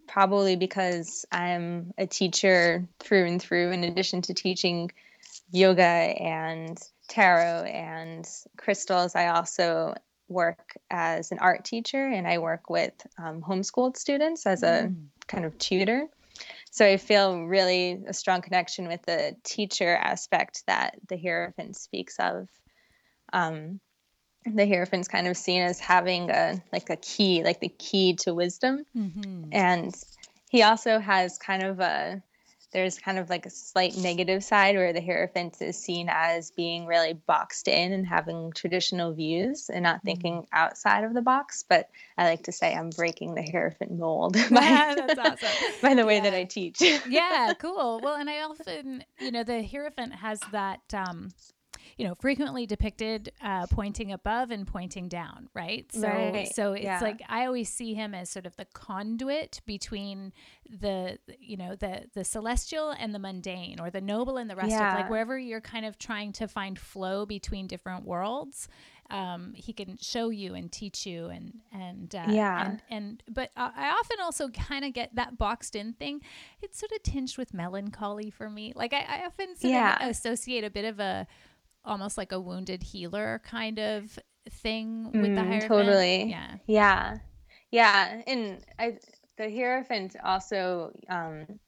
probably 0.08 0.56
because 0.56 1.26
I'm 1.32 1.94
a 1.98 2.08
teacher 2.08 2.88
through 3.00 3.26
and 3.26 3.42
through. 3.42 3.72
In 3.72 3.84
addition 3.84 4.22
to 4.24 4.34
teaching 4.34 4.92
yoga 5.52 5.84
and 5.84 6.78
tarot 7.08 7.64
and 7.64 8.28
crystals, 8.58 9.16
I 9.16 9.28
also 9.28 9.96
work 10.28 10.78
as 10.90 11.32
an 11.32 11.40
art 11.40 11.66
teacher 11.66 12.06
and 12.08 12.28
I 12.28 12.38
work 12.40 12.70
with 12.70 12.94
um, 13.18 13.42
homeschooled 13.42 13.98
students 13.98 14.46
as 14.46 14.64
a 14.64 14.90
mm. 14.90 15.06
kind 15.28 15.46
of 15.46 15.58
tutor. 15.58 16.08
So 16.70 16.86
I 16.86 16.98
feel 16.98 17.44
really 17.44 18.04
a 18.08 18.14
strong 18.14 18.42
connection 18.42 18.88
with 18.88 19.02
the 19.04 19.36
teacher 19.44 19.96
aspect 19.96 20.64
that 20.68 20.96
the 21.08 21.18
Hierophant 21.18 21.76
speaks 21.76 22.20
of. 22.20 22.48
um, 23.34 23.80
the 24.56 24.66
hierophant's 24.66 25.08
kind 25.08 25.28
of 25.28 25.36
seen 25.36 25.62
as 25.62 25.80
having 25.80 26.30
a 26.30 26.62
like 26.72 26.90
a 26.90 26.96
key, 26.96 27.44
like 27.44 27.60
the 27.60 27.70
key 27.70 28.14
to 28.16 28.34
wisdom, 28.34 28.86
mm-hmm. 28.96 29.50
and 29.52 29.94
he 30.50 30.64
also 30.64 31.00
has 31.00 31.38
kind 31.38 31.64
of 31.64 31.80
a 31.80 32.22
there's 32.74 33.00
kind 33.00 33.18
of 33.18 33.30
like 33.30 33.46
a 33.46 33.50
slight 33.50 33.96
negative 33.96 34.44
side 34.44 34.76
where 34.76 34.92
the 34.92 35.02
Hierophant 35.02 35.62
is 35.62 35.78
seen 35.78 36.10
as 36.12 36.52
being 36.52 36.86
really 36.86 37.14
boxed 37.14 37.68
in 37.68 37.94
and 37.94 38.06
having 38.06 38.52
traditional 38.52 39.14
views 39.14 39.70
and 39.70 39.84
not 39.84 39.98
mm-hmm. 39.98 40.06
thinking 40.06 40.48
outside 40.52 41.04
of 41.04 41.14
the 41.14 41.22
box. 41.22 41.64
But 41.68 41.90
I 42.18 42.26
like 42.26 42.44
to 42.44 42.52
say 42.52 42.74
I'm 42.74 42.90
breaking 42.90 43.36
the 43.36 43.44
Hierophant 43.44 43.92
mold 43.92 44.34
by, 44.52 44.62
yeah, 44.62 44.96
that's 44.96 45.20
awesome. 45.20 45.50
by 45.82 45.94
the 45.94 46.06
way 46.06 46.18
yeah. 46.18 46.24
that 46.24 46.34
I 46.34 46.44
teach. 46.44 46.82
yeah, 47.08 47.54
cool. 47.60 48.02
Well, 48.04 48.16
and 48.16 48.30
I 48.30 48.42
often, 48.42 49.04
you 49.20 49.32
know, 49.32 49.44
the 49.44 49.64
Hierophant 49.64 50.14
has 50.16 50.42
that 50.52 50.82
um, 50.94 51.30
you 51.98 52.08
know, 52.08 52.16
frequently 52.16 52.66
depicted 52.66 53.32
uh, 53.42 53.68
pointing 53.68 54.12
above 54.12 54.52
and 54.52 54.68
pointing 54.68 55.08
down, 55.08 55.50
right? 55.54 55.92
So, 55.92 56.08
right. 56.08 56.48
so 56.54 56.74
it's 56.74 56.84
yeah. 56.84 57.00
like 57.00 57.22
I 57.30 57.46
always 57.46 57.70
see 57.70 57.94
him 57.94 58.14
as 58.14 58.30
sort 58.30 58.46
of 58.46 58.56
the 58.56 58.66
conduit 58.66 59.62
between 59.66 60.34
the, 60.70 61.20
you 61.40 61.58
know, 61.58 61.76
the 61.76 62.06
the 62.14 62.24
celestial 62.24 62.92
and 62.92 63.14
the 63.14 63.20
mundane, 63.20 63.80
or 63.80 63.90
the 63.90 64.02
noble 64.02 64.38
and 64.38 64.50
the 64.50 64.56
rustic. 64.56 64.72
Yeah. 64.72 64.96
Like 64.96 65.10
wherever 65.10 65.38
you're 65.38 65.62
kind 65.62 65.86
of 65.86 65.98
trying 65.98 66.34
to 66.34 66.48
find 66.48 66.78
flow 66.78 67.26
between 67.26 67.68
different 67.68 68.06
worlds, 68.06 68.68
um, 69.10 69.54
he 69.56 69.74
can 69.74 69.98
show 70.02 70.30
you 70.30 70.54
and 70.54 70.72
teach 70.72 71.06
you 71.06 71.28
and 71.28 71.54
and 71.72 72.14
uh, 72.14 72.26
yeah 72.28 72.66
and, 72.66 72.82
and 72.90 73.24
but 73.30 73.52
I 73.56 73.90
often 73.90 74.18
also 74.22 74.50
kind 74.50 74.84
of 74.84 74.94
get 74.94 75.16
that 75.16 75.38
boxed 75.38 75.76
in 75.76 75.94
thing. 75.94 76.22
It's 76.62 76.78
sort 76.78 76.92
of 76.92 77.04
tinged 77.04 77.38
with 77.38 77.54
melancholy 77.54 78.30
for 78.30 78.50
me. 78.50 78.74
Like 78.76 78.94
I, 78.94 79.06
I 79.08 79.26
often 79.26 79.56
sort 79.56 79.72
yeah. 79.72 80.04
of 80.04 80.10
associate 80.10 80.64
a 80.64 80.70
bit 80.70 80.86
of 80.86 81.00
a 81.00 81.28
almost 81.88 82.18
like 82.18 82.32
a 82.32 82.40
wounded 82.40 82.84
healer 82.84 83.42
kind 83.44 83.80
of 83.80 84.20
thing 84.50 85.06
with 85.06 85.32
mm, 85.32 85.36
the 85.36 85.44
hierophant. 85.44 85.70
Totally. 85.70 86.30
Yeah. 86.30 86.56
Yeah. 86.68 87.18
Yeah. 87.72 88.22
And 88.28 88.60
I, 88.78 88.98
the 89.38 89.50
hierophant 89.50 90.16
also, 90.24 90.92
um, 91.10 91.60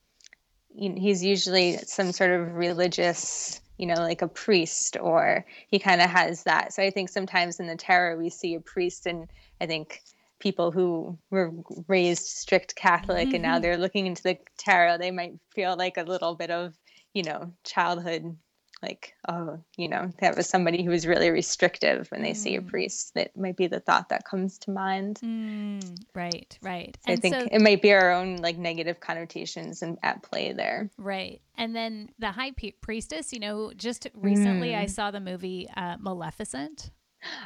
he's 0.75 1.23
usually 1.23 1.77
some 1.77 2.11
sort 2.11 2.31
of 2.31 2.53
religious, 2.55 3.59
you 3.77 3.87
know, 3.87 3.95
like 3.95 4.21
a 4.21 4.27
priest, 4.27 4.97
or 4.99 5.45
he 5.67 5.79
kind 5.79 6.01
of 6.01 6.09
has 6.09 6.43
that. 6.43 6.73
So 6.73 6.83
I 6.83 6.89
think 6.91 7.09
sometimes 7.09 7.59
in 7.59 7.67
the 7.67 7.75
tarot 7.75 8.17
we 8.17 8.29
see 8.29 8.55
a 8.55 8.59
priest, 8.59 9.07
and 9.07 9.27
I 9.59 9.65
think 9.65 10.01
people 10.39 10.71
who 10.71 11.17
were 11.29 11.51
raised 11.87 12.25
strict 12.25 12.75
Catholic 12.75 13.27
mm-hmm. 13.27 13.35
and 13.35 13.43
now 13.43 13.53
mm-hmm. 13.55 13.63
they're 13.63 13.77
looking 13.77 14.07
into 14.07 14.23
the 14.23 14.37
tarot, 14.57 14.97
they 14.97 15.11
might 15.11 15.33
feel 15.53 15.75
like 15.75 15.97
a 15.97 16.03
little 16.03 16.35
bit 16.35 16.49
of, 16.49 16.73
you 17.13 17.23
know, 17.23 17.51
childhood 17.63 18.37
like 18.81 19.13
oh 19.27 19.59
you 19.77 19.87
know 19.87 20.11
that 20.19 20.35
was 20.35 20.47
somebody 20.47 20.83
who 20.83 20.89
was 20.89 21.05
really 21.05 21.29
restrictive 21.29 22.09
when 22.11 22.21
they 22.21 22.31
mm. 22.31 22.37
see 22.37 22.55
a 22.55 22.61
mm. 22.61 22.67
priest 22.67 23.13
that 23.13 23.35
might 23.35 23.57
be 23.57 23.67
the 23.67 23.79
thought 23.79 24.09
that 24.09 24.23
comes 24.25 24.57
to 24.57 24.71
mind 24.71 25.19
mm, 25.23 25.97
right 26.15 26.57
right 26.61 26.97
so 27.05 27.13
i 27.13 27.15
think 27.15 27.35
so, 27.35 27.47
it 27.51 27.61
might 27.61 27.81
be 27.81 27.91
our 27.93 28.11
own 28.11 28.37
like 28.37 28.57
negative 28.57 28.99
connotations 28.99 29.81
and 29.81 29.97
at 30.03 30.23
play 30.23 30.53
there 30.53 30.89
right 30.97 31.41
and 31.57 31.75
then 31.75 32.09
the 32.19 32.31
high 32.31 32.51
priestess 32.81 33.33
you 33.33 33.39
know 33.39 33.71
just 33.75 34.07
recently 34.13 34.69
mm. 34.69 34.79
i 34.79 34.85
saw 34.85 35.11
the 35.11 35.19
movie 35.19 35.67
uh, 35.75 35.97
maleficent 35.99 36.91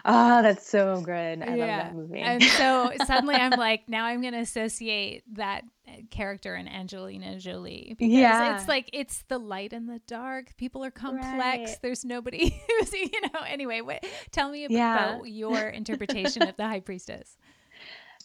Oh, 0.05 0.41
that's 0.41 0.67
so 0.67 1.01
good. 1.01 1.41
I 1.41 1.55
love 1.55 1.57
that 1.57 1.95
movie. 1.95 2.19
And 2.19 2.43
so 2.43 2.91
suddenly 3.05 3.35
I'm 3.35 3.51
like, 3.51 3.87
now 3.89 4.05
I'm 4.05 4.21
going 4.21 4.33
to 4.33 4.39
associate 4.39 5.23
that 5.33 5.63
uh, 5.87 5.93
character 6.09 6.55
in 6.55 6.67
Angelina 6.67 7.39
Jolie. 7.39 7.95
Because 7.97 8.13
yeah. 8.13 8.55
it's 8.55 8.67
like, 8.67 8.89
it's 8.93 9.23
the 9.29 9.37
light 9.37 9.73
and 9.73 9.89
the 9.89 9.99
dark. 10.07 10.55
People 10.57 10.83
are 10.83 10.91
complex. 10.91 11.37
Right. 11.37 11.77
There's 11.81 12.05
nobody 12.05 12.49
who's, 12.79 12.93
you 12.93 13.21
know, 13.21 13.41
anyway, 13.47 13.81
what, 13.81 14.05
tell 14.31 14.49
me 14.49 14.65
about 14.65 14.73
yeah. 14.73 15.23
your 15.23 15.69
interpretation 15.69 16.43
of 16.43 16.55
the 16.55 16.67
high 16.67 16.81
priestess. 16.81 17.37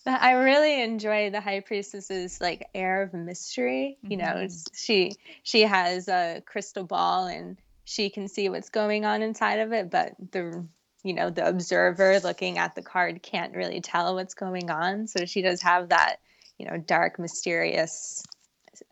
I 0.07 0.33
really 0.33 0.83
enjoy 0.83 1.31
the 1.31 1.41
high 1.41 1.61
priestess's 1.61 2.41
like 2.41 2.69
air 2.75 3.03
of 3.03 3.13
mystery. 3.13 3.99
Mm-hmm. 3.99 4.13
You 4.13 4.17
know, 4.19 4.25
mm-hmm. 4.25 4.75
she 4.75 5.13
she 5.43 5.63
has 5.63 6.09
a 6.09 6.43
crystal 6.47 6.85
ball 6.85 7.27
and 7.27 7.59
she 7.85 8.11
can 8.11 8.29
see 8.29 8.49
what's 8.49 8.71
going 8.71 9.05
on 9.05 9.23
inside 9.23 9.61
of 9.61 9.73
it, 9.73 9.91
but 9.91 10.15
the 10.31 10.67
you 11.03 11.15
know 11.15 11.31
the 11.31 11.47
observer 11.47 12.21
looking 12.21 12.59
at 12.59 12.75
the 12.75 12.83
card 12.83 13.23
can't 13.23 13.55
really 13.55 13.81
tell 13.81 14.15
what's 14.15 14.35
going 14.35 14.71
on 14.71 15.07
so 15.07 15.25
she 15.25 15.43
does 15.43 15.63
have 15.63 15.91
that 15.91 16.17
you 16.59 16.67
know 16.67 16.77
dark 16.77 17.19
mysterious 17.19 18.25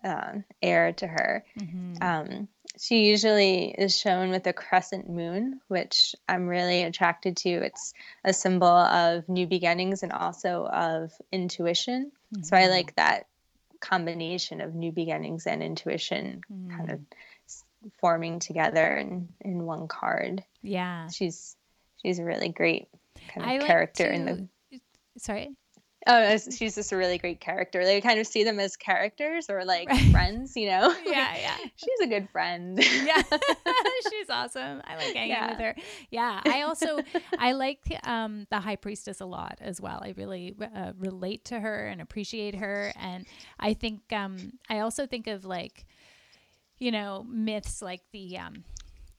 uh, 0.05 0.33
air 0.63 0.93
to 0.93 1.07
her 1.07 1.45
mm-hmm. 1.59 1.95
um, 2.03 2.49
she 2.79 3.07
usually 3.07 3.71
is 3.71 3.99
shown 3.99 4.31
with 4.31 4.47
a 4.47 4.53
crescent 4.53 5.09
moon 5.09 5.61
which 5.69 6.15
i'm 6.29 6.47
really 6.47 6.83
attracted 6.83 7.37
to 7.37 7.49
it's 7.49 7.93
a 8.25 8.33
symbol 8.33 8.67
of 8.67 9.29
new 9.29 9.47
beginnings 9.47 10.03
and 10.03 10.13
also 10.13 10.67
of 10.67 11.13
intuition 11.33 12.11
mm-hmm. 12.35 12.43
so 12.43 12.57
i 12.57 12.63
mm-hmm. 12.63 12.71
like 12.71 12.95
that 12.97 13.27
combination 13.81 14.61
of 14.61 14.75
new 14.75 14.91
beginnings 14.91 15.47
and 15.47 15.63
intuition 15.63 16.41
mm-hmm. 16.51 16.77
kind 16.77 16.91
of 16.91 17.01
forming 18.01 18.39
together 18.41 18.97
in 18.97 19.29
in 19.41 19.65
one 19.65 19.87
card 19.87 20.43
yeah 20.63 21.09
she's 21.09 21.56
she's 22.07 22.21
a 22.21 22.25
really 22.25 22.49
great 22.49 22.89
kind 23.35 23.59
of 23.59 23.63
I 23.63 23.67
character 23.67 24.05
like 24.05 24.13
to, 24.13 24.31
in 24.31 24.49
the. 24.71 24.81
Sorry. 25.19 25.57
Oh, 26.09 26.37
she's 26.37 26.77
just 26.77 26.93
a 26.93 26.97
really 26.97 27.19
great 27.19 27.41
character. 27.41 27.85
They 27.85 28.01
kind 28.01 28.21
of 28.21 28.29
see 28.29 28.45
them 28.45 28.61
as 28.61 28.77
characters 28.77 29.47
or 29.51 29.65
like 29.65 29.89
right. 29.89 30.13
friends, 30.13 30.55
you 30.55 30.67
know? 30.67 30.95
Yeah, 31.05 31.37
yeah. 31.41 31.57
she's 31.75 32.01
a 32.01 32.07
good 32.07 32.29
friend. 32.31 32.79
yeah, 33.05 33.23
she's 34.09 34.31
awesome. 34.31 34.83
I 34.85 34.97
like 34.97 35.17
hanging 35.17 35.31
yeah. 35.31 35.51
with 35.51 35.59
her. 35.59 35.75
Yeah, 36.11 36.41
I 36.45 36.63
also 36.63 37.01
I 37.39 37.53
like 37.53 37.81
um, 38.05 38.47
the 38.51 38.61
high 38.61 38.77
priestess 38.77 39.21
a 39.21 39.27
lot 39.27 39.59
as 39.61 39.81
well. 39.81 40.01
I 40.01 40.15
really 40.17 40.55
uh, 40.61 40.93
relate 40.97 41.45
to 41.47 41.59
her 41.59 41.87
and 41.87 42.01
appreciate 42.01 42.55
her, 42.55 42.93
and 42.95 43.27
I 43.59 43.75
think 43.75 44.13
um, 44.13 44.53
I 44.71 44.81
also 44.81 45.09
think 45.09 45.27
of 45.27 45.45
like, 45.45 45.87
you 46.79 46.93
know, 46.93 47.27
myths 47.29 47.83
like 47.83 48.03
the 48.13 48.39
um, 48.39 48.63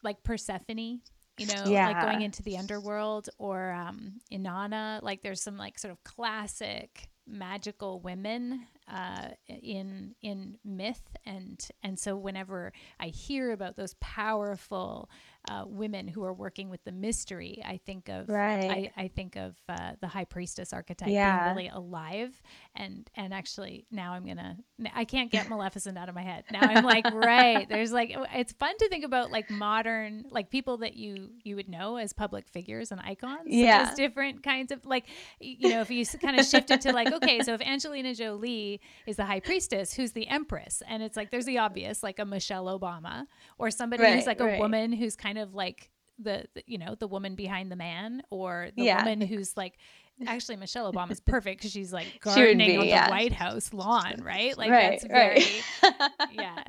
like 0.04 0.24
Persephone 0.24 1.02
you 1.38 1.48
know, 1.48 1.66
yeah. 1.66 1.88
like 1.88 2.02
going 2.02 2.22
into 2.22 2.44
the 2.44 2.58
underworld 2.58 3.30
or 3.38 3.72
um, 3.72 4.14
Inanna. 4.32 5.02
Like 5.02 5.22
there's 5.22 5.42
some 5.42 5.58
like 5.58 5.80
sort 5.80 5.92
of 5.92 6.04
classic 6.04 7.10
magical 7.28 8.00
women 8.00 8.66
uh, 8.90 9.30
in 9.50 10.16
in 10.22 10.58
myth 10.64 11.02
and 11.26 11.68
and 11.84 12.00
so 12.00 12.16
whenever 12.16 12.72
I 13.00 13.08
hear 13.08 13.52
about 13.52 13.76
those 13.76 13.96
powerful 14.00 15.10
uh, 15.50 15.64
women 15.66 16.08
who 16.08 16.24
are 16.26 16.34
working 16.34 16.70
with 16.70 16.84
the 16.84 16.92
mystery, 16.92 17.62
I 17.66 17.80
think 17.86 18.10
of 18.10 18.28
right. 18.30 18.92
I, 18.98 19.04
I 19.04 19.08
think 19.10 19.36
of 19.36 19.56
uh, 19.70 19.92
the 20.02 20.08
high 20.08 20.26
priestess 20.26 20.74
archetype 20.74 21.10
yeah. 21.10 21.54
being 21.54 21.56
really 21.56 21.70
alive 21.70 22.42
and 22.76 23.10
and 23.16 23.34
actually 23.34 23.86
now 23.92 24.14
I'm 24.14 24.26
gonna 24.26 24.58
I 24.94 25.06
can't 25.06 25.32
get 25.32 25.50
Maleficent 25.58 25.98
out 25.98 26.08
of 26.08 26.16
my 26.16 26.24
head. 26.24 26.46
Now 26.52 26.62
I'm 26.62 26.86
like 26.86 27.06
right 27.14 27.68
there's 27.68 27.92
like 27.92 28.16
it's 28.34 28.54
fun 28.54 28.78
to 28.78 28.90
think 28.90 29.04
about 29.04 29.32
like 29.32 29.50
modern 29.50 30.26
like 30.32 30.50
people 30.50 30.78
that 30.78 30.96
you 30.96 31.32
you 31.44 31.56
would 31.58 31.70
know 31.70 31.98
as 31.98 32.14
public 32.14 32.48
figures 32.48 32.92
and 32.92 33.02
icons. 33.02 33.48
Yeah, 33.48 33.94
different 33.96 34.44
kinds 34.44 34.72
of 34.72 34.86
like 34.86 35.06
you 35.40 35.70
know 35.70 35.82
if 35.82 35.90
you 35.90 36.06
kind 36.06 36.40
of 36.40 36.46
shift 36.46 36.72
it 36.72 36.82
to 36.82 36.94
like 36.94 37.12
okay 37.12 37.42
so 37.42 37.54
if 37.54 37.62
Angelina 37.62 38.16
Jolie 38.16 38.77
is 39.06 39.16
the 39.18 39.26
high 39.26 39.40
priestess 39.40 39.94
who's 39.94 40.12
the 40.12 40.28
empress 40.28 40.82
and 40.88 41.04
it's 41.04 41.18
like 41.18 41.32
there's 41.32 41.46
the 41.46 41.58
obvious 41.58 42.04
like 42.04 42.20
a 42.20 42.26
Michelle 42.26 42.66
Obama 42.66 43.26
or 43.58 43.72
somebody 43.72 44.04
right, 44.04 44.16
who's 44.16 44.26
like 44.28 44.40
a 44.40 44.58
woman 44.58 44.92
who's 44.94 45.16
kind 45.16 45.38
of 45.38 45.54
like 45.54 45.90
the, 46.20 46.46
the, 46.54 46.64
you 46.66 46.78
know 46.78 46.96
the 46.96 47.08
woman 47.08 47.36
behind 47.36 47.72
the 47.72 47.76
man 47.76 48.24
or 48.30 48.70
the 48.76 48.84
yeah. 48.84 48.98
woman 48.98 49.22
who's 49.22 49.56
like 49.56 49.78
actually 50.26 50.56
Michelle 50.56 50.92
Obama's 50.92 51.20
perfect 51.20 51.60
because 51.60 51.72
she's 51.72 51.94
like 51.94 52.20
gardening 52.22 52.68
be, 52.68 52.78
on 52.78 52.88
yeah. 52.88 53.06
the 53.06 53.12
White 53.12 53.34
House 53.34 53.74
lawn, 53.74 54.16
right? 54.24 54.58
Like 54.58 54.72
right, 54.72 54.92
that's 54.92 55.06
very 55.06 55.46
right. 55.84 56.12
yeah. 56.32 56.64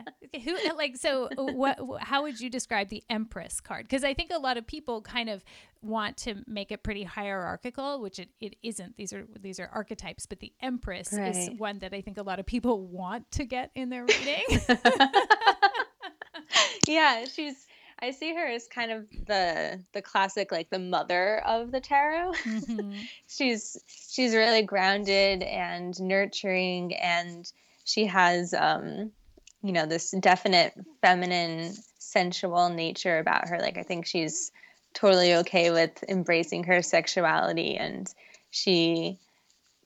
Who 0.45 0.55
uh, 0.55 0.75
like 0.75 0.97
so? 0.97 1.29
Uh, 1.37 1.53
what? 1.53 1.79
How 2.01 2.23
would 2.23 2.41
you 2.41 2.51
describe 2.51 2.89
the 2.89 3.03
Empress 3.09 3.61
card? 3.61 3.85
Because 3.85 4.05
I 4.05 4.15
think 4.15 4.31
a 4.33 4.39
lot 4.39 4.57
of 4.57 4.67
people 4.67 5.01
kind 5.01 5.31
of 5.31 5.43
want 5.81 6.17
to 6.19 6.35
make 6.47 6.73
it 6.73 6.83
pretty 6.83 7.05
hierarchical, 7.05 8.01
which 8.01 8.19
it, 8.19 8.29
it 8.41 8.57
isn't. 8.63 8.97
These 8.97 9.13
are 9.13 9.27
these 9.41 9.61
are 9.61 9.71
archetypes, 9.73 10.27
but 10.27 10.41
the 10.41 10.53
Empress 10.61 11.13
right. 11.13 11.35
is 11.35 11.51
one 11.59 11.79
that 11.79 11.95
I 11.95 12.01
think 12.01 12.19
a 12.19 12.23
lot 12.23 12.39
of 12.39 12.47
people 12.47 12.87
want 12.87 13.31
to 13.33 13.45
get 13.45 13.71
in 13.75 13.89
their 13.89 14.05
reading. 14.05 14.45
yeah, 16.87 17.25
she's 17.25 17.67
I 18.01 18.13
see 18.13 18.35
her 18.35 18.47
as 18.47 18.69
kind 18.69 18.93
of 18.93 19.09
the 19.27 19.81
the 19.93 20.03
classic 20.03 20.53
like 20.53 20.71
the 20.71 20.79
mother 20.79 21.43
of 21.45 21.71
the 21.71 21.81
tarot. 21.81 22.33
Mm-hmm. 22.49 22.93
she's 23.29 23.77
she's 23.87 24.35
really 24.35 24.63
grounded 24.63 25.43
and 25.43 25.99
nurturing 26.01 26.95
and 26.95 27.51
she 27.85 28.07
has 28.07 28.55
um 28.55 29.11
you 29.63 29.73
know 29.73 29.87
this 29.87 30.13
definite 30.21 30.75
feminine 31.03 31.75
sensual 31.99 32.69
nature 32.69 33.19
about 33.19 33.49
her 33.49 33.59
like 33.59 33.79
I 33.79 33.83
think 33.83 34.07
she's 34.07 34.53
totally 34.95 35.35
okay 35.35 35.71
with 35.71 36.03
embracing 36.09 36.65
her 36.65 36.83
sexuality 36.83 37.77
and 37.77 38.13
she 38.51 39.19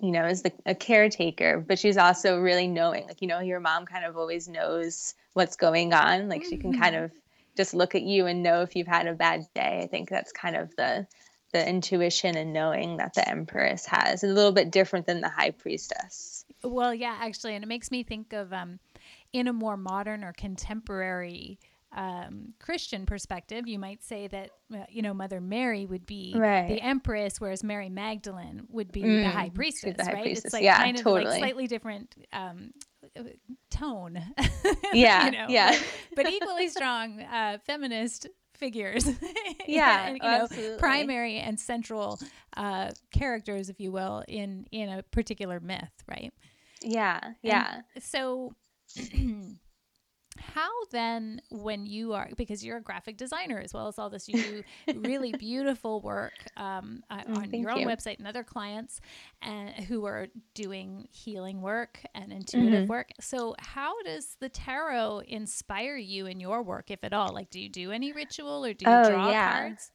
you 0.00 0.10
know 0.10 0.26
is 0.26 0.42
the, 0.42 0.52
a 0.66 0.74
caretaker 0.74 1.64
but 1.66 1.78
she's 1.78 1.96
also 1.96 2.38
really 2.38 2.68
knowing 2.68 3.06
like 3.06 3.22
you 3.22 3.28
know 3.28 3.40
your 3.40 3.60
mom 3.60 3.86
kind 3.86 4.04
of 4.04 4.16
always 4.16 4.48
knows 4.48 5.14
what's 5.32 5.56
going 5.56 5.92
on 5.92 6.28
like 6.28 6.44
she 6.44 6.56
can 6.56 6.78
kind 6.78 6.94
mm-hmm. 6.94 7.04
of 7.04 7.21
just 7.56 7.74
look 7.74 7.94
at 7.94 8.02
you 8.02 8.26
and 8.26 8.42
know 8.42 8.62
if 8.62 8.76
you've 8.76 8.86
had 8.86 9.06
a 9.06 9.14
bad 9.14 9.46
day. 9.54 9.80
I 9.82 9.86
think 9.86 10.08
that's 10.08 10.32
kind 10.32 10.56
of 10.56 10.74
the 10.76 11.06
the 11.52 11.68
intuition 11.68 12.36
and 12.36 12.52
knowing 12.52 12.96
that 12.96 13.12
the 13.12 13.28
empress 13.28 13.84
has 13.84 14.24
a 14.24 14.26
little 14.26 14.52
bit 14.52 14.70
different 14.70 15.06
than 15.06 15.20
the 15.20 15.28
high 15.28 15.50
priestess. 15.50 16.46
Well, 16.64 16.94
yeah, 16.94 17.18
actually, 17.20 17.54
and 17.54 17.62
it 17.62 17.66
makes 17.66 17.90
me 17.90 18.04
think 18.04 18.32
of 18.32 18.52
um, 18.54 18.78
in 19.32 19.48
a 19.48 19.52
more 19.52 19.76
modern 19.76 20.24
or 20.24 20.32
contemporary 20.32 21.58
um, 21.94 22.54
Christian 22.58 23.04
perspective, 23.04 23.68
you 23.68 23.78
might 23.78 24.02
say 24.02 24.26
that 24.28 24.50
uh, 24.74 24.84
you 24.88 25.02
know 25.02 25.12
Mother 25.12 25.40
Mary 25.40 25.84
would 25.84 26.06
be 26.06 26.32
right. 26.34 26.68
the 26.68 26.80
empress, 26.80 27.40
whereas 27.40 27.62
Mary 27.62 27.90
Magdalene 27.90 28.62
would 28.70 28.90
be 28.90 29.02
mm, 29.02 29.22
the 29.24 29.28
high 29.28 29.50
priestess, 29.50 29.96
the 29.96 30.04
high 30.04 30.12
right? 30.12 30.22
Priestess. 30.22 30.46
It's 30.46 30.54
like 30.54 30.62
yeah, 30.62 30.78
kind 30.78 30.96
of 30.96 31.02
totally. 31.02 31.30
like 31.30 31.38
slightly 31.38 31.66
different 31.66 32.14
um, 32.32 32.72
tone. 33.70 34.22
Yeah, 34.94 35.24
you 35.24 35.30
know? 35.32 35.46
yeah, 35.48 35.78
but, 36.14 36.24
but 36.24 36.32
equally 36.32 36.68
strong 36.68 37.22
uh, 37.22 37.56
feminist 37.64 38.28
figures. 38.62 39.08
yeah, 39.66 40.02
and, 40.06 40.18
you 40.18 40.22
know, 40.22 40.42
absolutely. 40.42 40.78
primary 40.78 41.38
and 41.38 41.58
central 41.58 42.20
uh, 42.58 42.90
characters, 43.10 43.70
if 43.70 43.80
you 43.80 43.90
will, 43.90 44.22
in 44.28 44.66
in 44.70 44.90
a 44.90 45.02
particular 45.02 45.60
myth, 45.60 45.90
right? 46.06 46.32
Yeah, 46.82 47.20
yeah. 47.42 47.80
And 47.94 48.04
so. 48.04 48.52
how 50.38 50.70
then 50.90 51.40
when 51.50 51.86
you 51.86 52.12
are 52.14 52.28
because 52.36 52.64
you're 52.64 52.78
a 52.78 52.82
graphic 52.82 53.16
designer 53.16 53.58
as 53.58 53.74
well 53.74 53.88
as 53.88 53.98
all 53.98 54.08
this 54.08 54.28
you 54.28 54.42
do 54.42 54.62
really 55.00 55.32
beautiful 55.38 56.00
work 56.00 56.32
um, 56.56 57.02
mm, 57.10 57.36
on 57.36 57.50
your 57.52 57.70
own 57.70 57.80
you. 57.80 57.86
website 57.86 58.18
and 58.18 58.26
other 58.26 58.42
clients 58.42 59.00
and 59.42 59.70
who 59.86 60.04
are 60.04 60.28
doing 60.54 61.06
healing 61.10 61.60
work 61.60 62.00
and 62.14 62.32
intuitive 62.32 62.82
mm-hmm. 62.82 62.90
work 62.90 63.10
so 63.20 63.54
how 63.58 64.00
does 64.02 64.36
the 64.40 64.48
tarot 64.48 65.22
inspire 65.28 65.96
you 65.96 66.26
in 66.26 66.40
your 66.40 66.62
work 66.62 66.90
if 66.90 67.04
at 67.04 67.12
all 67.12 67.32
like 67.32 67.50
do 67.50 67.60
you 67.60 67.68
do 67.68 67.90
any 67.90 68.12
ritual 68.12 68.64
or 68.64 68.72
do 68.72 68.84
you 68.86 68.90
oh, 68.90 69.10
draw 69.10 69.30
yeah. 69.30 69.52
cards 69.52 69.90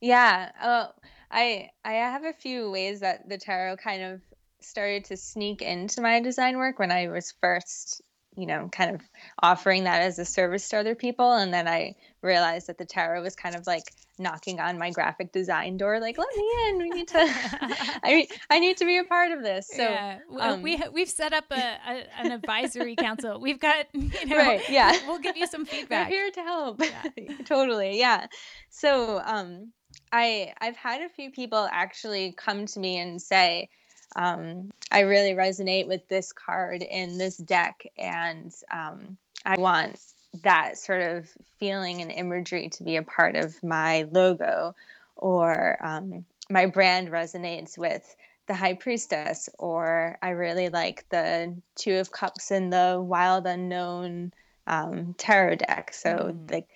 yeah 0.00 0.50
oh 0.62 0.88
i 1.30 1.68
i 1.84 1.92
have 1.92 2.24
a 2.24 2.32
few 2.32 2.70
ways 2.70 3.00
that 3.00 3.28
the 3.28 3.38
tarot 3.38 3.76
kind 3.76 4.02
of 4.02 4.20
started 4.60 5.04
to 5.04 5.16
sneak 5.16 5.62
into 5.62 6.00
my 6.00 6.20
design 6.20 6.56
work 6.56 6.78
when 6.78 6.90
i 6.90 7.08
was 7.08 7.34
first 7.40 8.02
you 8.36 8.46
know, 8.46 8.68
kind 8.70 8.94
of 8.94 9.00
offering 9.42 9.84
that 9.84 10.02
as 10.02 10.18
a 10.18 10.24
service 10.24 10.68
to 10.68 10.78
other 10.78 10.94
people. 10.94 11.32
And 11.32 11.52
then 11.52 11.66
I 11.66 11.94
realized 12.22 12.66
that 12.66 12.78
the 12.78 12.84
tarot 12.84 13.22
was 13.22 13.34
kind 13.34 13.54
of 13.54 13.66
like 13.66 13.92
knocking 14.18 14.60
on 14.60 14.78
my 14.78 14.90
graphic 14.90 15.32
design 15.32 15.76
door, 15.76 16.00
like, 16.00 16.18
let 16.18 16.28
me 16.36 16.50
in. 16.68 16.78
We 16.78 16.90
need 16.90 17.08
to, 17.08 17.18
I, 18.02 18.14
mean 18.14 18.26
I 18.50 18.58
need 18.58 18.76
to 18.78 18.84
be 18.84 18.98
a 18.98 19.04
part 19.04 19.32
of 19.32 19.42
this. 19.42 19.68
So 19.68 19.82
yeah. 19.82 20.18
um, 20.38 20.62
we, 20.62 20.80
we've 20.92 21.08
set 21.08 21.32
up 21.32 21.44
a, 21.50 21.54
a 21.54 22.04
an 22.18 22.32
advisory 22.32 22.96
council. 22.96 23.40
We've 23.40 23.60
got, 23.60 23.86
you 23.92 24.26
know, 24.26 24.36
right, 24.36 24.68
yeah. 24.68 24.96
we'll 25.06 25.18
give 25.18 25.36
you 25.36 25.46
some 25.46 25.64
feedback. 25.66 26.10
We're 26.10 26.14
here 26.14 26.30
to 26.32 26.42
help. 26.42 26.82
Yeah. 26.82 27.36
totally. 27.44 27.98
Yeah. 27.98 28.26
So, 28.70 29.20
um, 29.24 29.72
I, 30.12 30.52
I've 30.60 30.76
had 30.76 31.02
a 31.02 31.08
few 31.08 31.30
people 31.30 31.68
actually 31.70 32.32
come 32.36 32.66
to 32.66 32.80
me 32.80 32.98
and 32.98 33.20
say, 33.20 33.70
um, 34.14 34.70
I 34.90 35.00
really 35.00 35.32
resonate 35.32 35.88
with 35.88 36.06
this 36.08 36.32
card 36.32 36.82
in 36.82 37.18
this 37.18 37.36
deck, 37.36 37.86
and 37.98 38.54
um, 38.70 39.16
I 39.44 39.58
want 39.58 40.00
that 40.42 40.78
sort 40.78 41.02
of 41.02 41.28
feeling 41.58 42.02
and 42.02 42.12
imagery 42.12 42.68
to 42.68 42.84
be 42.84 42.96
a 42.96 43.02
part 43.02 43.36
of 43.36 43.62
my 43.62 44.06
logo, 44.10 44.74
or 45.16 45.78
um, 45.84 46.24
my 46.50 46.66
brand 46.66 47.08
resonates 47.08 47.76
with 47.76 48.14
the 48.46 48.54
High 48.54 48.74
Priestess, 48.74 49.48
or 49.58 50.18
I 50.22 50.30
really 50.30 50.68
like 50.68 51.08
the 51.08 51.56
Two 51.74 51.96
of 51.96 52.12
Cups 52.12 52.50
and 52.50 52.72
the 52.72 53.02
Wild 53.04 53.46
Unknown 53.46 54.32
um, 54.66 55.14
tarot 55.18 55.56
deck. 55.56 55.92
So, 55.92 56.34
mm. 56.34 56.50
like, 56.50 56.68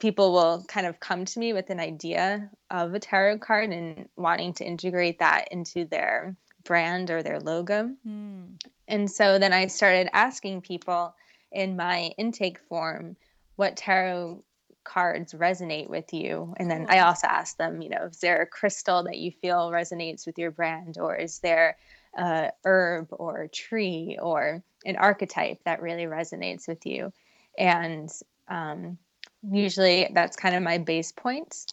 people 0.00 0.32
will 0.32 0.64
kind 0.68 0.86
of 0.86 1.00
come 1.00 1.24
to 1.24 1.38
me 1.38 1.52
with 1.52 1.70
an 1.70 1.80
idea 1.80 2.50
of 2.70 2.94
a 2.94 3.00
tarot 3.00 3.38
card 3.38 3.70
and 3.70 4.08
wanting 4.16 4.54
to 4.54 4.64
integrate 4.64 5.18
that 5.18 5.48
into 5.50 5.84
their 5.84 6.34
brand 6.68 7.10
or 7.10 7.22
their 7.22 7.40
logo. 7.40 7.90
Mm. 8.06 8.62
And 8.86 9.10
so 9.10 9.38
then 9.38 9.54
I 9.54 9.66
started 9.66 10.10
asking 10.12 10.60
people 10.60 11.14
in 11.50 11.76
my 11.76 12.12
intake 12.18 12.58
form 12.68 13.16
what 13.56 13.76
tarot 13.76 14.44
cards 14.84 15.32
resonate 15.32 15.88
with 15.88 16.12
you. 16.12 16.54
And 16.58 16.70
then 16.70 16.86
I 16.90 17.00
also 17.00 17.26
asked 17.26 17.56
them, 17.56 17.80
you 17.80 17.88
know, 17.88 18.04
is 18.10 18.20
there 18.20 18.42
a 18.42 18.46
crystal 18.46 19.02
that 19.04 19.16
you 19.16 19.32
feel 19.32 19.70
resonates 19.70 20.26
with 20.26 20.38
your 20.38 20.50
brand, 20.50 20.98
or 20.98 21.16
is 21.16 21.38
there 21.38 21.78
a 22.14 22.52
herb 22.64 23.08
or 23.12 23.42
a 23.42 23.48
tree 23.48 24.18
or 24.20 24.62
an 24.84 24.96
archetype 24.96 25.64
that 25.64 25.80
really 25.80 26.04
resonates 26.04 26.68
with 26.68 26.84
you? 26.84 27.12
And 27.58 28.10
um, 28.48 28.98
usually 29.50 30.10
that's 30.12 30.36
kind 30.36 30.54
of 30.54 30.62
my 30.62 30.76
base 30.78 31.12
points 31.12 31.66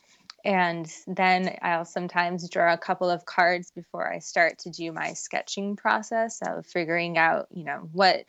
and 0.46 0.88
then 1.08 1.58
I'll 1.64 1.86
sometimes 1.86 2.48
draw 2.50 2.72
a 2.72 2.78
couple 2.78 3.10
of 3.10 3.26
cards 3.26 3.72
before 3.72 4.12
I 4.12 4.20
start 4.20 4.60
to 4.60 4.70
do 4.70 4.92
my 4.92 5.14
sketching 5.14 5.76
process 5.76 6.40
of 6.46 6.68
figuring 6.68 7.18
out, 7.18 7.48
you 7.50 7.66
know, 7.66 7.90
what 7.92 8.26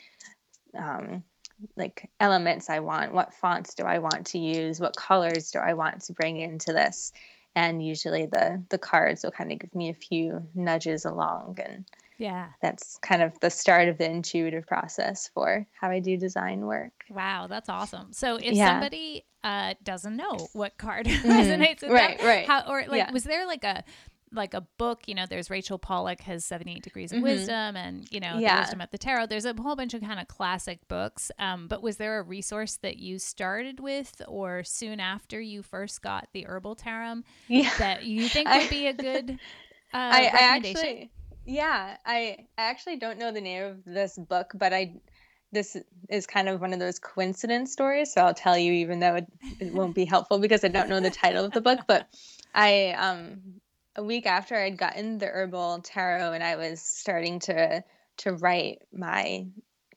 um, 0.76 1.22
like 1.76 2.08
elements 2.18 2.70
I 2.70 2.80
want, 2.80 3.12
what 3.12 3.34
fonts 3.34 3.74
do 3.74 3.84
I 3.84 3.98
want 3.98 4.28
to 4.28 4.38
use, 4.38 4.80
what 4.80 4.96
colors 4.96 5.50
do 5.50 5.58
I 5.58 5.74
want 5.74 6.02
to 6.02 6.14
bring 6.14 6.38
into 6.38 6.72
this, 6.72 7.12
and 7.54 7.84
usually 7.84 8.26
the 8.26 8.62
the 8.70 8.78
cards 8.78 9.22
will 9.22 9.30
kind 9.30 9.52
of 9.52 9.58
give 9.58 9.74
me 9.74 9.90
a 9.90 9.94
few 9.94 10.48
nudges 10.54 11.04
along 11.04 11.58
and 11.62 11.84
yeah. 12.18 12.48
That's 12.62 12.98
kind 12.98 13.22
of 13.22 13.38
the 13.40 13.50
start 13.50 13.88
of 13.88 13.98
the 13.98 14.10
intuitive 14.10 14.66
process 14.66 15.30
for 15.32 15.66
how 15.78 15.90
I 15.90 16.00
do 16.00 16.16
design 16.16 16.66
work. 16.66 16.92
Wow, 17.10 17.46
that's 17.48 17.68
awesome. 17.68 18.12
So 18.12 18.36
if 18.36 18.54
yeah. 18.54 18.72
somebody 18.72 19.24
uh, 19.44 19.74
doesn't 19.82 20.16
know 20.16 20.48
what 20.52 20.78
card 20.78 21.06
mm-hmm. 21.06 21.28
resonates 21.28 21.82
with 21.82 21.90
right, 21.90 22.18
them, 22.18 22.26
right. 22.26 22.46
How, 22.46 22.64
or 22.68 22.84
like, 22.86 22.98
yeah. 22.98 23.12
was 23.12 23.24
there 23.24 23.46
like 23.46 23.64
a 23.64 23.84
like 24.32 24.54
a 24.54 24.60
book, 24.76 25.02
you 25.06 25.14
know, 25.14 25.24
there's 25.28 25.50
Rachel 25.50 25.78
Pollack 25.78 26.20
has 26.22 26.44
78 26.44 26.82
degrees 26.82 27.12
of 27.12 27.16
mm-hmm. 27.16 27.24
wisdom 27.24 27.76
and, 27.76 28.06
you 28.10 28.18
know, 28.18 28.38
yeah. 28.38 28.56
the 28.56 28.60
wisdom 28.62 28.80
of 28.80 28.90
the 28.90 28.98
tarot. 28.98 29.26
There's 29.26 29.44
a 29.44 29.54
whole 29.54 29.76
bunch 29.76 29.94
of 29.94 30.02
kind 30.02 30.18
of 30.18 30.26
classic 30.26 30.86
books. 30.88 31.30
Um, 31.38 31.68
but 31.68 31.80
was 31.80 31.96
there 31.96 32.18
a 32.18 32.22
resource 32.22 32.76
that 32.82 32.96
you 32.96 33.18
started 33.18 33.78
with 33.78 34.20
or 34.26 34.64
soon 34.64 34.98
after 34.98 35.40
you 35.40 35.62
first 35.62 36.02
got 36.02 36.28
the 36.32 36.44
herbal 36.46 36.74
tarot 36.74 37.22
yeah. 37.46 37.70
that 37.78 38.04
you 38.04 38.28
think 38.28 38.48
would 38.48 38.68
be 38.68 38.88
a 38.88 38.92
good 38.92 39.38
uh, 39.94 39.98
I, 40.12 40.24
I 40.24 40.38
actually 40.56 41.10
yeah, 41.46 41.96
I 42.04 42.46
I 42.58 42.62
actually 42.62 42.96
don't 42.96 43.18
know 43.18 43.32
the 43.32 43.40
name 43.40 43.64
of 43.64 43.84
this 43.84 44.18
book, 44.18 44.52
but 44.54 44.72
I 44.72 44.94
this 45.52 45.76
is 46.08 46.26
kind 46.26 46.48
of 46.48 46.60
one 46.60 46.72
of 46.72 46.78
those 46.78 46.98
coincidence 46.98 47.72
stories, 47.72 48.12
so 48.12 48.22
I'll 48.22 48.34
tell 48.34 48.58
you 48.58 48.72
even 48.72 49.00
though 49.00 49.16
it, 49.16 49.26
it 49.60 49.72
won't 49.72 49.94
be 49.94 50.04
helpful 50.04 50.38
because 50.38 50.64
I 50.64 50.68
don't 50.68 50.88
know 50.88 51.00
the 51.00 51.10
title 51.10 51.44
of 51.44 51.52
the 51.52 51.60
book, 51.60 51.80
but 51.86 52.08
I 52.54 52.90
um 52.92 53.60
a 53.94 54.02
week 54.02 54.26
after 54.26 54.56
I'd 54.56 54.76
gotten 54.76 55.18
the 55.18 55.26
herbal 55.26 55.80
tarot 55.82 56.32
and 56.32 56.42
I 56.42 56.56
was 56.56 56.80
starting 56.80 57.38
to 57.40 57.82
to 58.18 58.32
write 58.32 58.82
my 58.92 59.46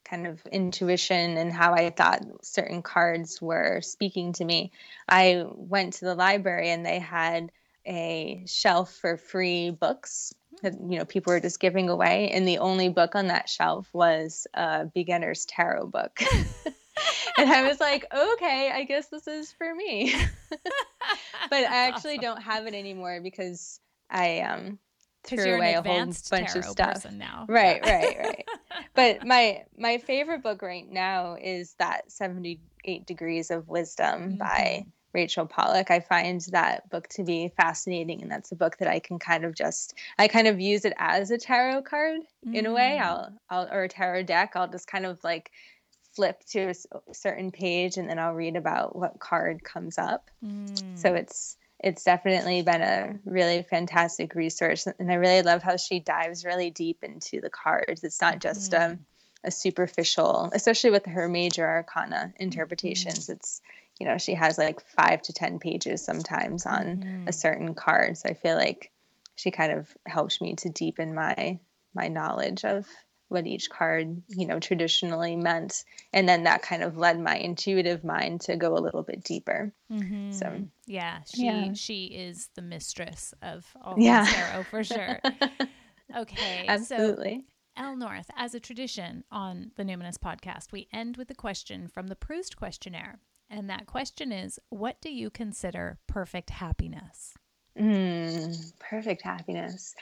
kind 0.04 0.28
of 0.28 0.46
intuition 0.52 1.38
and 1.38 1.54
how 1.54 1.74
I 1.74 1.90
thought 1.90 2.22
certain 2.44 2.82
cards 2.82 3.42
were 3.42 3.82
speaking 3.82 4.34
to 4.34 4.46
me, 4.46 4.72
I 5.08 5.46
went 5.48 5.94
to 5.96 6.06
the 6.06 6.16
library 6.16 6.70
and 6.70 6.86
they 6.86 7.00
had 7.00 7.52
a 7.90 8.44
shelf 8.48 8.94
for 8.94 9.18
free 9.18 9.72
books 9.72 10.34
that 10.62 10.74
you 10.74 10.98
know 10.98 11.06
people 11.06 11.34
were 11.34 11.40
just 11.40 11.60
giving 11.60 11.90
away 11.90 12.30
and 12.32 12.48
the 12.48 12.60
only 12.60 12.90
book 12.90 13.16
on 13.16 13.28
that 13.28 13.50
shelf 13.50 13.90
was 13.94 14.48
a 14.54 14.86
beginner's 14.94 15.46
tarot 15.46 15.88
book. 15.88 16.20
And 17.38 17.50
i 17.50 17.66
was 17.66 17.80
like 17.80 18.06
okay 18.14 18.70
i 18.74 18.84
guess 18.84 19.08
this 19.08 19.26
is 19.26 19.54
for 19.54 19.74
me. 19.74 20.14
But 21.50 21.64
i 21.64 21.88
actually 21.88 22.18
don't 22.18 22.42
have 22.42 22.68
it 22.68 22.74
anymore 22.74 23.22
because 23.24 23.80
i 24.10 24.42
um 24.42 24.78
threw 25.24 25.56
away 25.56 25.74
a 25.74 25.82
whole 25.82 26.06
bunch 26.30 26.56
of 26.56 26.66
stuff. 26.66 27.06
now. 27.12 27.46
Right 27.48 27.82
right 27.86 28.18
right. 28.20 28.46
But 28.94 29.26
my 29.26 29.64
my 29.78 29.98
favorite 29.98 30.44
book 30.44 30.62
right 30.62 30.90
now 30.90 31.38
is 31.40 31.76
that 31.80 32.12
78 32.12 33.06
degrees 33.06 33.52
of 33.52 33.68
wisdom 33.68 34.22
mm-hmm. 34.22 34.38
by 34.38 34.86
Rachel 35.14 35.46
Pollack. 35.46 35.92
I 35.92 36.00
find 36.00 36.42
that 36.52 36.90
book 36.90 37.08
to 37.10 37.24
be 37.24 37.52
fascinating, 37.58 38.22
and 38.22 38.32
that's 38.32 38.52
a 38.52 38.56
book 38.56 38.78
that 38.78 38.88
I 38.88 39.00
can 39.00 39.20
kind 39.20 39.46
of 39.46 39.56
just 39.56 39.96
I 40.18 40.28
kind 40.28 40.48
of 40.48 40.60
use 40.60 40.86
it 40.86 40.94
as 40.98 41.32
a 41.32 41.38
tarot 41.38 41.84
card 41.84 42.22
mm. 42.46 42.56
in 42.56 42.66
a 42.66 42.74
way. 42.74 42.98
Mm. 43.00 43.06
I'll 43.06 43.34
I'll 43.50 43.68
or 43.72 43.84
a 43.84 43.90
tarot 43.90 44.24
deck. 44.24 44.54
I'll 44.56 44.68
just 44.68 44.88
kind 44.88 45.06
of 45.06 45.24
like 45.24 45.52
flip 46.14 46.44
to 46.52 46.72
a 46.72 47.14
certain 47.14 47.52
page, 47.52 47.98
and 47.98 48.10
then 48.10 48.20
I'll 48.20 48.34
read 48.34 48.56
about 48.56 48.96
what 48.96 49.20
card 49.20 49.64
comes 49.64 49.98
up. 49.98 50.30
Mm. 50.44 50.98
So 50.98 51.14
it's 51.14 51.58
it's 51.80 52.04
definitely 52.04 52.62
been 52.62 52.82
a 52.82 53.18
really 53.26 53.64
fantastic 53.64 54.36
resource, 54.36 54.88
and 55.00 55.12
I 55.12 55.16
really 55.16 55.42
love 55.42 55.64
how 55.64 55.78
she 55.78 56.00
dives 56.00 56.46
really 56.46 56.72
deep 56.72 57.04
into 57.04 57.42
the 57.42 57.50
cards. 57.50 58.04
It's 58.04 58.22
not 58.22 58.40
just 58.40 58.74
mm. 58.74 58.92
um, 58.92 59.00
a 59.44 59.52
superficial, 59.52 60.50
especially 60.54 60.92
with 60.92 61.06
her 61.06 61.30
major 61.30 61.66
arcana 61.66 62.34
interpretations. 62.38 63.28
Mm. 63.28 63.36
It's 63.36 63.62
you 64.00 64.08
know 64.08 64.18
she 64.18 64.34
has 64.34 64.58
like 64.58 64.82
five 64.82 65.22
to 65.22 65.34
ten 65.34 65.60
pages 65.60 66.04
sometimes 66.04 66.66
on 66.66 66.84
mm-hmm. 66.84 67.28
a 67.28 67.34
certain 67.34 67.74
card 67.74 68.18
so 68.18 68.30
i 68.30 68.34
feel 68.34 68.56
like 68.56 68.92
she 69.36 69.52
kind 69.52 69.72
of 69.72 69.88
helps 70.06 70.42
me 70.42 70.56
to 70.56 70.70
deepen 70.70 71.14
my 71.14 71.60
my 71.94 72.08
knowledge 72.08 72.66
of 72.66 72.86
what 73.30 73.46
each 73.46 73.70
card, 73.70 74.22
you 74.28 74.48
know, 74.48 74.60
traditionally 74.60 75.36
meant. 75.36 75.86
And 76.12 76.28
then 76.28 76.44
that 76.44 76.64
kind 76.64 76.84
of 76.84 76.98
led 76.98 77.20
my 77.20 77.36
intuitive 77.36 78.04
mind 78.04 78.42
to 78.42 78.56
go 78.56 78.74
a 78.74 78.82
little 78.82 79.04
bit 79.04 79.24
deeper. 79.24 79.72
Mm-hmm. 79.92 80.32
So 80.32 80.64
yeah, 80.88 81.20
she 81.34 81.46
yeah. 81.46 81.74
she 81.74 82.06
is 82.06 82.50
the 82.56 82.62
mistress 82.62 83.34
of 83.42 83.66
all 83.82 83.96
yeah. 83.98 84.26
tarot 84.26 84.64
for 84.64 84.84
sure. 84.84 85.20
okay. 86.18 86.66
Absolutely. 86.68 87.46
So 87.78 87.84
Elle 87.84 87.96
North, 87.96 88.30
as 88.36 88.54
a 88.56 88.60
tradition 88.60 89.24
on 89.32 89.72
the 89.78 89.84
Numinous 89.84 90.18
podcast, 90.18 90.74
we 90.74 90.90
end 90.92 91.16
with 91.16 91.30
a 91.30 91.36
question 91.36 91.88
from 91.88 92.08
the 92.08 92.16
Proust 92.16 92.58
questionnaire. 92.58 93.20
And 93.50 93.70
that 93.70 93.88
question 93.88 94.32
is 94.32 94.60
What 94.70 95.02
do 95.02 95.10
you 95.10 95.30
consider 95.30 95.98
perfect 96.08 96.50
happiness? 96.50 97.34
Mm, 97.78 98.74
perfect 98.80 99.22
happiness. 99.22 99.96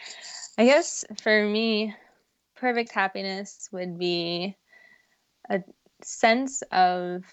I 0.58 0.66
guess 0.66 1.06
for 1.22 1.46
me, 1.46 1.96
perfect 2.56 2.92
happiness 2.92 3.70
would 3.72 4.00
be 4.00 4.58
a 5.50 5.64
sense 6.04 6.64
of, 6.72 7.24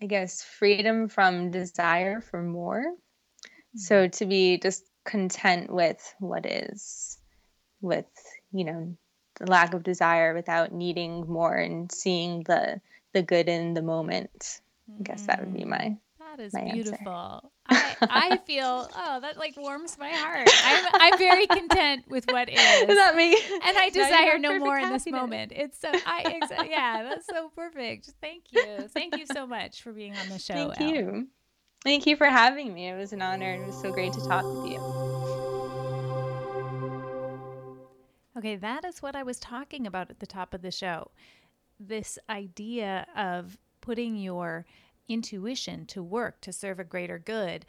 I 0.00 0.06
guess, 0.06 0.42
freedom 0.42 1.08
from 1.08 1.50
desire 1.50 2.20
for 2.20 2.42
more. 2.42 2.80
Mm-hmm. 2.82 3.78
So 3.78 4.08
to 4.08 4.26
be 4.26 4.58
just 4.58 4.84
content 5.04 5.72
with 5.72 6.14
what 6.18 6.46
is, 6.46 7.18
with, 7.80 8.06
you 8.52 8.64
know, 8.64 8.96
the 9.38 9.46
lack 9.50 9.72
of 9.72 9.82
desire 9.82 10.34
without 10.34 10.72
needing 10.72 11.26
more 11.26 11.54
and 11.54 11.90
seeing 11.90 12.42
the 12.42 12.80
the 13.12 13.22
good 13.22 13.48
in 13.48 13.74
the 13.74 13.82
moment. 13.82 14.60
I 14.88 15.02
guess 15.02 15.26
that 15.26 15.40
would 15.40 15.54
be 15.54 15.64
my 15.64 15.96
that 16.36 16.42
is 16.42 16.54
beautiful. 16.54 17.52
I, 17.66 17.96
I 18.00 18.36
feel 18.46 18.88
oh 18.96 19.20
that 19.20 19.36
like 19.36 19.56
warms 19.56 19.98
my 19.98 20.10
heart. 20.10 20.48
I'm 20.64 20.86
I'm 20.94 21.18
very 21.18 21.46
content 21.46 22.04
with 22.08 22.24
what 22.30 22.48
is. 22.48 22.56
Does 22.86 22.96
that 22.96 23.16
mean? 23.16 23.36
And 23.64 23.76
I 23.78 23.90
desire 23.90 24.38
no 24.38 24.58
more 24.58 24.78
in 24.78 24.90
this 24.90 25.06
moment. 25.06 25.52
It's 25.54 25.78
so 25.78 25.90
I 26.06 26.40
exa- 26.40 26.68
yeah 26.68 27.02
that's 27.02 27.26
so 27.26 27.50
perfect. 27.54 28.10
Thank 28.20 28.44
you, 28.52 28.88
thank 28.88 29.16
you 29.16 29.26
so 29.26 29.46
much 29.46 29.82
for 29.82 29.92
being 29.92 30.16
on 30.16 30.28
the 30.28 30.38
show. 30.38 30.54
Thank 30.54 30.80
Elle. 30.80 30.90
you, 30.90 31.28
thank 31.84 32.06
you 32.06 32.16
for 32.16 32.26
having 32.26 32.72
me. 32.72 32.88
It 32.88 32.96
was 32.96 33.12
an 33.12 33.22
honor. 33.22 33.54
It 33.54 33.66
was 33.66 33.80
so 33.80 33.92
great 33.92 34.12
to 34.14 34.20
talk 34.20 34.44
with 34.44 34.72
you. 34.72 34.78
Okay, 38.38 38.56
that 38.56 38.84
is 38.84 39.02
what 39.02 39.14
I 39.14 39.22
was 39.22 39.38
talking 39.38 39.86
about 39.86 40.10
at 40.10 40.20
the 40.20 40.26
top 40.26 40.54
of 40.54 40.62
the 40.62 40.70
show. 40.70 41.10
This 41.78 42.18
idea 42.30 43.06
of 43.14 43.58
putting 43.82 44.16
your 44.16 44.64
intuition 45.08 45.84
to 45.84 46.02
work 46.02 46.40
to 46.40 46.52
serve 46.52 46.80
a 46.80 46.84
greater 46.84 47.18
good, 47.18 47.66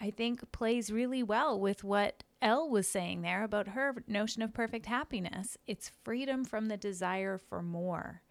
I 0.00 0.10
think 0.10 0.50
plays 0.52 0.90
really 0.90 1.22
well 1.22 1.60
with 1.60 1.84
what 1.84 2.22
Elle 2.40 2.68
was 2.68 2.88
saying 2.88 3.22
there 3.22 3.44
about 3.44 3.68
her 3.68 3.94
notion 4.06 4.42
of 4.42 4.54
perfect 4.54 4.86
happiness. 4.86 5.58
It's 5.66 5.92
freedom 6.04 6.44
from 6.44 6.66
the 6.66 6.76
desire 6.78 7.38
for 7.38 7.62
more. 7.62 8.22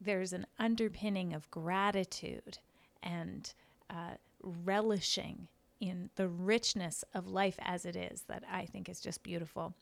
There's 0.00 0.32
an 0.32 0.46
underpinning 0.58 1.32
of 1.32 1.50
gratitude 1.50 2.58
and 3.02 3.52
uh, 3.90 4.14
relishing 4.42 5.48
in 5.80 6.10
the 6.16 6.28
richness 6.28 7.04
of 7.14 7.26
life 7.26 7.58
as 7.60 7.84
it 7.84 7.96
is 7.96 8.22
that 8.22 8.42
I 8.50 8.64
think 8.66 8.88
is 8.88 9.00
just 9.00 9.22
beautiful. 9.22 9.74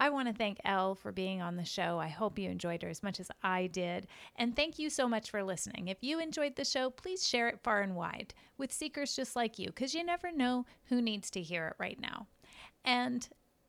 I 0.00 0.08
want 0.08 0.28
to 0.28 0.34
thank 0.34 0.58
Elle 0.64 0.94
for 0.94 1.12
being 1.12 1.42
on 1.42 1.56
the 1.56 1.64
show. 1.64 1.98
I 1.98 2.08
hope 2.08 2.38
you 2.38 2.48
enjoyed 2.48 2.82
her 2.82 2.88
as 2.88 3.02
much 3.02 3.20
as 3.20 3.30
I 3.42 3.66
did. 3.66 4.06
And 4.36 4.56
thank 4.56 4.78
you 4.78 4.88
so 4.88 5.06
much 5.06 5.30
for 5.30 5.44
listening. 5.44 5.88
If 5.88 5.98
you 6.00 6.18
enjoyed 6.18 6.56
the 6.56 6.64
show, 6.64 6.88
please 6.88 7.28
share 7.28 7.48
it 7.48 7.60
far 7.62 7.82
and 7.82 7.94
wide 7.94 8.32
with 8.56 8.72
seekers 8.72 9.14
just 9.14 9.36
like 9.36 9.58
you, 9.58 9.66
because 9.66 9.94
you 9.94 10.02
never 10.02 10.32
know 10.32 10.64
who 10.86 11.02
needs 11.02 11.30
to 11.32 11.42
hear 11.42 11.68
it 11.68 11.76
right 11.78 12.00
now. 12.00 12.26
And 12.82 13.28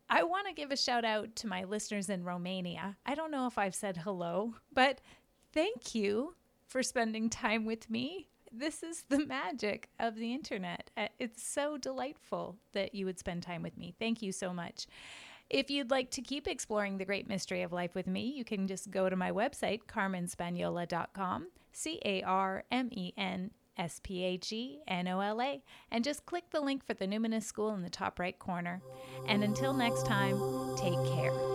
I 0.10 0.24
want 0.24 0.48
to 0.48 0.54
give 0.54 0.72
a 0.72 0.78
shout 0.78 1.04
out 1.04 1.36
to 1.38 1.48
my 1.48 1.65
listeners 1.65 2.10
in 2.10 2.24
Romania. 2.24 2.96
I 3.06 3.13
don't 3.13 3.32
know 3.32 3.46
if 3.46 3.58
I've 3.58 3.76
said 3.76 3.98
hello, 3.98 4.56
but 4.74 5.02
thank 5.54 5.94
you 5.94 6.36
for 6.67 6.82
spending 6.82 7.30
time 7.30 7.65
with 7.65 7.89
me. 7.89 8.30
This 8.54 8.84
is 8.84 9.04
the 9.10 9.26
magic 9.26 9.89
of 10.00 10.15
the 10.15 10.34
internet. 10.34 10.91
Uh, 10.98 11.08
it's 11.20 11.44
so 11.44 11.78
delightful 11.78 12.58
that 12.74 12.96
you 12.96 13.06
would 13.06 13.20
spend 13.20 13.44
time 13.44 13.63
with 13.63 13.78
me. 13.78 13.96
Thank 14.00 14.22
you 14.22 14.32
so 14.32 14.54
much. 14.54 14.88
If 15.51 15.69
you'd 15.69 15.91
like 15.91 16.09
to 16.11 16.21
keep 16.21 16.47
exploring 16.47 16.97
the 16.97 17.03
great 17.03 17.27
mystery 17.27 17.61
of 17.61 17.73
life 17.73 17.93
with 17.93 18.07
me, 18.07 18.33
you 18.37 18.45
can 18.45 18.67
just 18.67 18.89
go 18.89 19.09
to 19.09 19.17
my 19.17 19.31
website, 19.31 19.81
carmenspagnola.com, 19.85 21.47
C 21.73 21.99
A 22.05 22.23
R 22.23 22.63
M 22.71 22.87
E 22.91 23.11
N 23.17 23.51
S 23.77 23.99
P 24.01 24.23
A 24.23 24.37
G 24.37 24.79
N 24.87 25.09
O 25.09 25.19
L 25.19 25.41
A, 25.41 25.61
and 25.91 26.05
just 26.05 26.25
click 26.25 26.45
the 26.51 26.61
link 26.61 26.87
for 26.87 26.93
the 26.93 27.05
Numinous 27.05 27.43
School 27.43 27.73
in 27.73 27.81
the 27.81 27.89
top 27.89 28.17
right 28.17 28.39
corner. 28.39 28.81
And 29.27 29.43
until 29.43 29.73
next 29.73 30.05
time, 30.05 30.39
take 30.77 30.93
care. 31.13 31.50